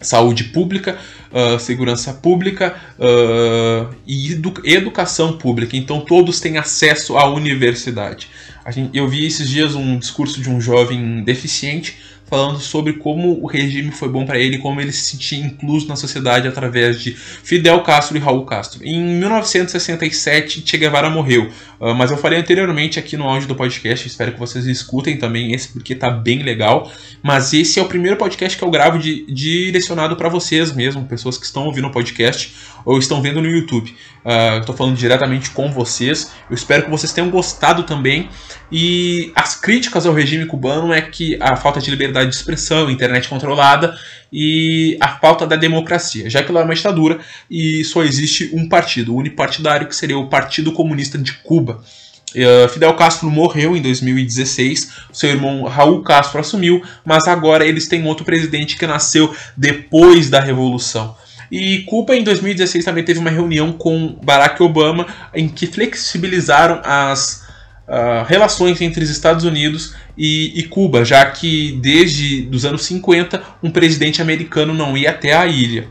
saúde 0.00 0.44
pública, 0.44 0.98
uh, 1.32 1.58
segurança 1.58 2.12
pública 2.14 2.76
uh, 2.98 3.94
e 4.06 4.32
edu 4.32 4.54
educação 4.64 5.36
pública. 5.36 5.76
Então 5.76 6.00
todos 6.00 6.40
têm 6.40 6.58
acesso 6.58 7.16
à 7.16 7.26
universidade. 7.28 8.28
Gente, 8.70 8.96
eu 8.96 9.08
vi 9.08 9.26
esses 9.26 9.48
dias 9.48 9.74
um 9.74 9.98
discurso 9.98 10.42
de 10.42 10.50
um 10.50 10.60
jovem 10.60 11.22
deficiente 11.24 11.96
falando 12.28 12.60
sobre 12.60 12.94
como 12.94 13.42
o 13.42 13.46
regime 13.46 13.90
foi 13.90 14.08
bom 14.08 14.24
para 14.24 14.38
ele, 14.38 14.58
como 14.58 14.80
ele 14.80 14.92
se 14.92 15.10
sentia 15.10 15.38
incluso 15.38 15.88
na 15.88 15.96
sociedade 15.96 16.46
através 16.46 17.00
de 17.00 17.12
Fidel 17.12 17.80
Castro 17.82 18.16
e 18.16 18.20
Raul 18.20 18.44
Castro. 18.44 18.84
Em 18.84 19.00
1967, 19.00 20.62
Che 20.64 20.76
Guevara 20.76 21.08
morreu, 21.08 21.50
uh, 21.80 21.94
mas 21.94 22.10
eu 22.10 22.18
falei 22.18 22.38
anteriormente 22.38 22.98
aqui 22.98 23.16
no 23.16 23.24
áudio 23.24 23.48
do 23.48 23.54
podcast, 23.54 24.06
espero 24.06 24.32
que 24.32 24.38
vocês 24.38 24.66
escutem 24.66 25.16
também 25.16 25.52
esse 25.52 25.68
porque 25.68 25.94
tá 25.94 26.10
bem 26.10 26.42
legal. 26.42 26.90
Mas 27.22 27.52
esse 27.52 27.78
é 27.78 27.82
o 27.82 27.86
primeiro 27.86 28.16
podcast 28.16 28.56
que 28.56 28.62
eu 28.62 28.70
gravo 28.70 28.98
de, 28.98 29.24
direcionado 29.26 30.16
para 30.16 30.28
vocês 30.28 30.72
mesmo, 30.72 31.04
pessoas 31.04 31.38
que 31.38 31.44
estão 31.44 31.64
ouvindo 31.64 31.88
o 31.88 31.90
podcast 31.90 32.54
ou 32.84 32.98
estão 32.98 33.20
vendo 33.20 33.42
no 33.42 33.48
YouTube. 33.48 33.94
Uh, 34.24 34.60
Estou 34.60 34.74
falando 34.74 34.96
diretamente 34.96 35.50
com 35.50 35.70
vocês. 35.70 36.32
Eu 36.48 36.54
espero 36.54 36.84
que 36.84 36.90
vocês 36.90 37.12
tenham 37.12 37.30
gostado 37.30 37.82
também. 37.82 38.28
E 38.70 39.32
as 39.34 39.54
críticas 39.54 40.06
ao 40.06 40.12
regime 40.12 40.46
cubano 40.46 40.92
é 40.92 41.00
que 41.00 41.36
a 41.40 41.56
falta 41.56 41.80
de 41.80 41.90
liberdade 41.90 42.17
de 42.24 42.34
expressão, 42.34 42.90
internet 42.90 43.28
controlada 43.28 43.96
e 44.32 44.96
a 45.00 45.08
falta 45.08 45.46
da 45.46 45.56
democracia, 45.56 46.28
já 46.28 46.42
que 46.42 46.52
lá 46.52 46.60
é 46.60 46.64
uma 46.64 46.74
ditadura 46.74 47.18
e 47.50 47.84
só 47.84 48.02
existe 48.02 48.50
um 48.52 48.68
partido, 48.68 49.14
unipartidário, 49.14 49.88
que 49.88 49.96
seria 49.96 50.18
o 50.18 50.28
Partido 50.28 50.72
Comunista 50.72 51.16
de 51.16 51.32
Cuba. 51.32 51.82
Uh, 52.30 52.68
Fidel 52.68 52.92
Castro 52.92 53.30
morreu 53.30 53.74
em 53.74 53.80
2016, 53.80 54.92
seu 55.12 55.30
irmão 55.30 55.64
Raul 55.64 56.02
Castro 56.02 56.38
assumiu, 56.38 56.82
mas 57.02 57.26
agora 57.26 57.66
eles 57.66 57.88
têm 57.88 58.04
outro 58.04 58.24
presidente 58.24 58.76
que 58.76 58.86
nasceu 58.86 59.34
depois 59.56 60.28
da 60.28 60.38
Revolução. 60.38 61.16
E 61.50 61.80
Cuba 61.84 62.14
em 62.14 62.22
2016 62.22 62.84
também 62.84 63.02
teve 63.02 63.18
uma 63.18 63.30
reunião 63.30 63.72
com 63.72 64.18
Barack 64.22 64.62
Obama 64.62 65.06
em 65.34 65.48
que 65.48 65.66
flexibilizaram 65.66 66.82
as 66.84 67.47
uh, 67.88 68.24
relações 68.26 68.80
entre 68.80 69.02
os 69.02 69.10
Estados 69.10 69.44
Unidos 69.44 69.94
e, 70.16 70.52
e, 70.58 70.62
Cuba, 70.64 71.04
já 71.04 71.24
que 71.26 71.72
desde 71.80 72.48
os 72.52 72.64
anos 72.64 72.84
50 72.84 73.42
um 73.62 73.70
presidente 73.70 74.20
americano 74.20 74.74
não 74.74 74.96
ia 74.96 75.10
até 75.10 75.32
a 75.32 75.46
ilha. 75.46 75.88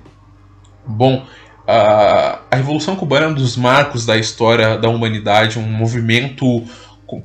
Bom, 0.86 1.17
uh, 1.17 2.39
a 2.49 2.55
Revolução 2.55 2.95
Cubana 2.95 3.25
é 3.25 3.29
um 3.29 3.33
dos 3.33 3.57
marcos 3.57 4.05
da 4.05 4.17
história 4.17 4.77
da 4.77 4.89
humanidade, 4.89 5.60
um 5.60 5.63
movimento 5.63 6.63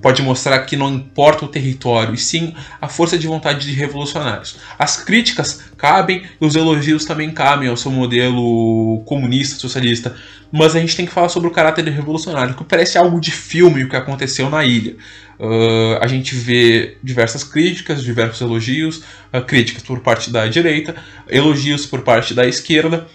pode 0.00 0.22
mostrar 0.22 0.60
que 0.60 0.76
não 0.76 0.94
importa 0.94 1.44
o 1.44 1.48
território, 1.48 2.14
e 2.14 2.18
sim 2.18 2.54
a 2.80 2.88
força 2.88 3.18
de 3.18 3.26
vontade 3.26 3.66
de 3.66 3.72
revolucionários. 3.72 4.56
As 4.78 4.96
críticas 4.96 5.64
cabem 5.76 6.22
e 6.40 6.46
os 6.46 6.54
elogios 6.54 7.04
também 7.04 7.32
cabem 7.32 7.68
ao 7.68 7.76
seu 7.76 7.90
modelo 7.90 9.02
comunista, 9.04 9.56
socialista, 9.56 10.14
mas 10.52 10.76
a 10.76 10.80
gente 10.80 10.94
tem 10.94 11.06
que 11.06 11.12
falar 11.12 11.28
sobre 11.28 11.48
o 11.48 11.52
caráter 11.52 11.84
revolucionário, 11.88 12.54
que 12.54 12.62
parece 12.62 12.98
algo 12.98 13.18
de 13.18 13.30
filme 13.30 13.84
o 13.84 13.88
que 13.88 13.96
aconteceu 13.96 14.50
na 14.50 14.64
ilha. 14.64 14.96
Uh, 15.40 15.98
a 16.00 16.06
gente 16.06 16.36
vê 16.36 16.98
diversas 17.02 17.42
críticas, 17.42 18.02
diversos 18.02 18.40
elogios, 18.40 18.98
uh, 19.32 19.40
críticas 19.44 19.82
por 19.82 20.00
parte 20.00 20.30
da 20.30 20.46
direita, 20.46 20.94
elogios 21.26 21.86
por 21.86 22.02
parte 22.02 22.32
da 22.34 22.46
esquerda, 22.46 23.08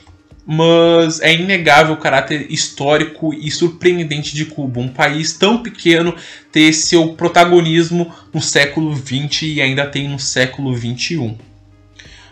mas 0.49 1.19
é 1.19 1.33
inegável 1.33 1.93
o 1.93 1.97
caráter 1.97 2.47
histórico 2.49 3.33
e 3.33 3.51
surpreendente 3.51 4.33
de 4.33 4.45
Cuba, 4.45 4.79
um 4.79 4.87
país 4.87 5.33
tão 5.33 5.61
pequeno 5.61 6.15
ter 6.53 6.71
seu 6.71 7.09
protagonismo 7.15 8.09
no 8.33 8.41
século 8.41 8.95
XX 8.95 9.41
e 9.41 9.61
ainda 9.61 9.85
tem 9.85 10.07
no 10.07 10.17
século 10.17 10.73
XXI. 10.73 11.35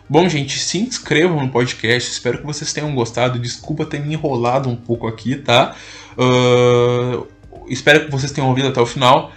Bom, 0.08 0.30
gente, 0.30 0.58
se 0.60 0.78
inscrevam 0.78 1.42
no 1.42 1.50
podcast. 1.50 2.10
Espero 2.10 2.38
que 2.38 2.46
vocês 2.46 2.72
tenham 2.72 2.94
gostado. 2.96 3.38
Desculpa 3.38 3.86
ter 3.86 4.00
me 4.00 4.14
enrolado 4.14 4.70
um 4.70 4.76
pouco 4.76 5.08
aqui, 5.08 5.36
tá? 5.36 5.76
Uh, 6.16 7.28
espero 7.68 8.06
que 8.06 8.12
vocês 8.12 8.32
tenham 8.32 8.48
ouvido 8.48 8.70
até 8.70 8.80
o 8.80 8.86
final. 8.86 9.34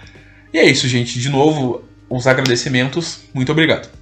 E 0.53 0.57
é 0.57 0.69
isso, 0.69 0.87
gente. 0.87 1.19
De 1.19 1.27
novo, 1.27 1.83
os 2.07 2.27
agradecimentos. 2.27 3.21
Muito 3.33 3.51
obrigado. 3.51 3.98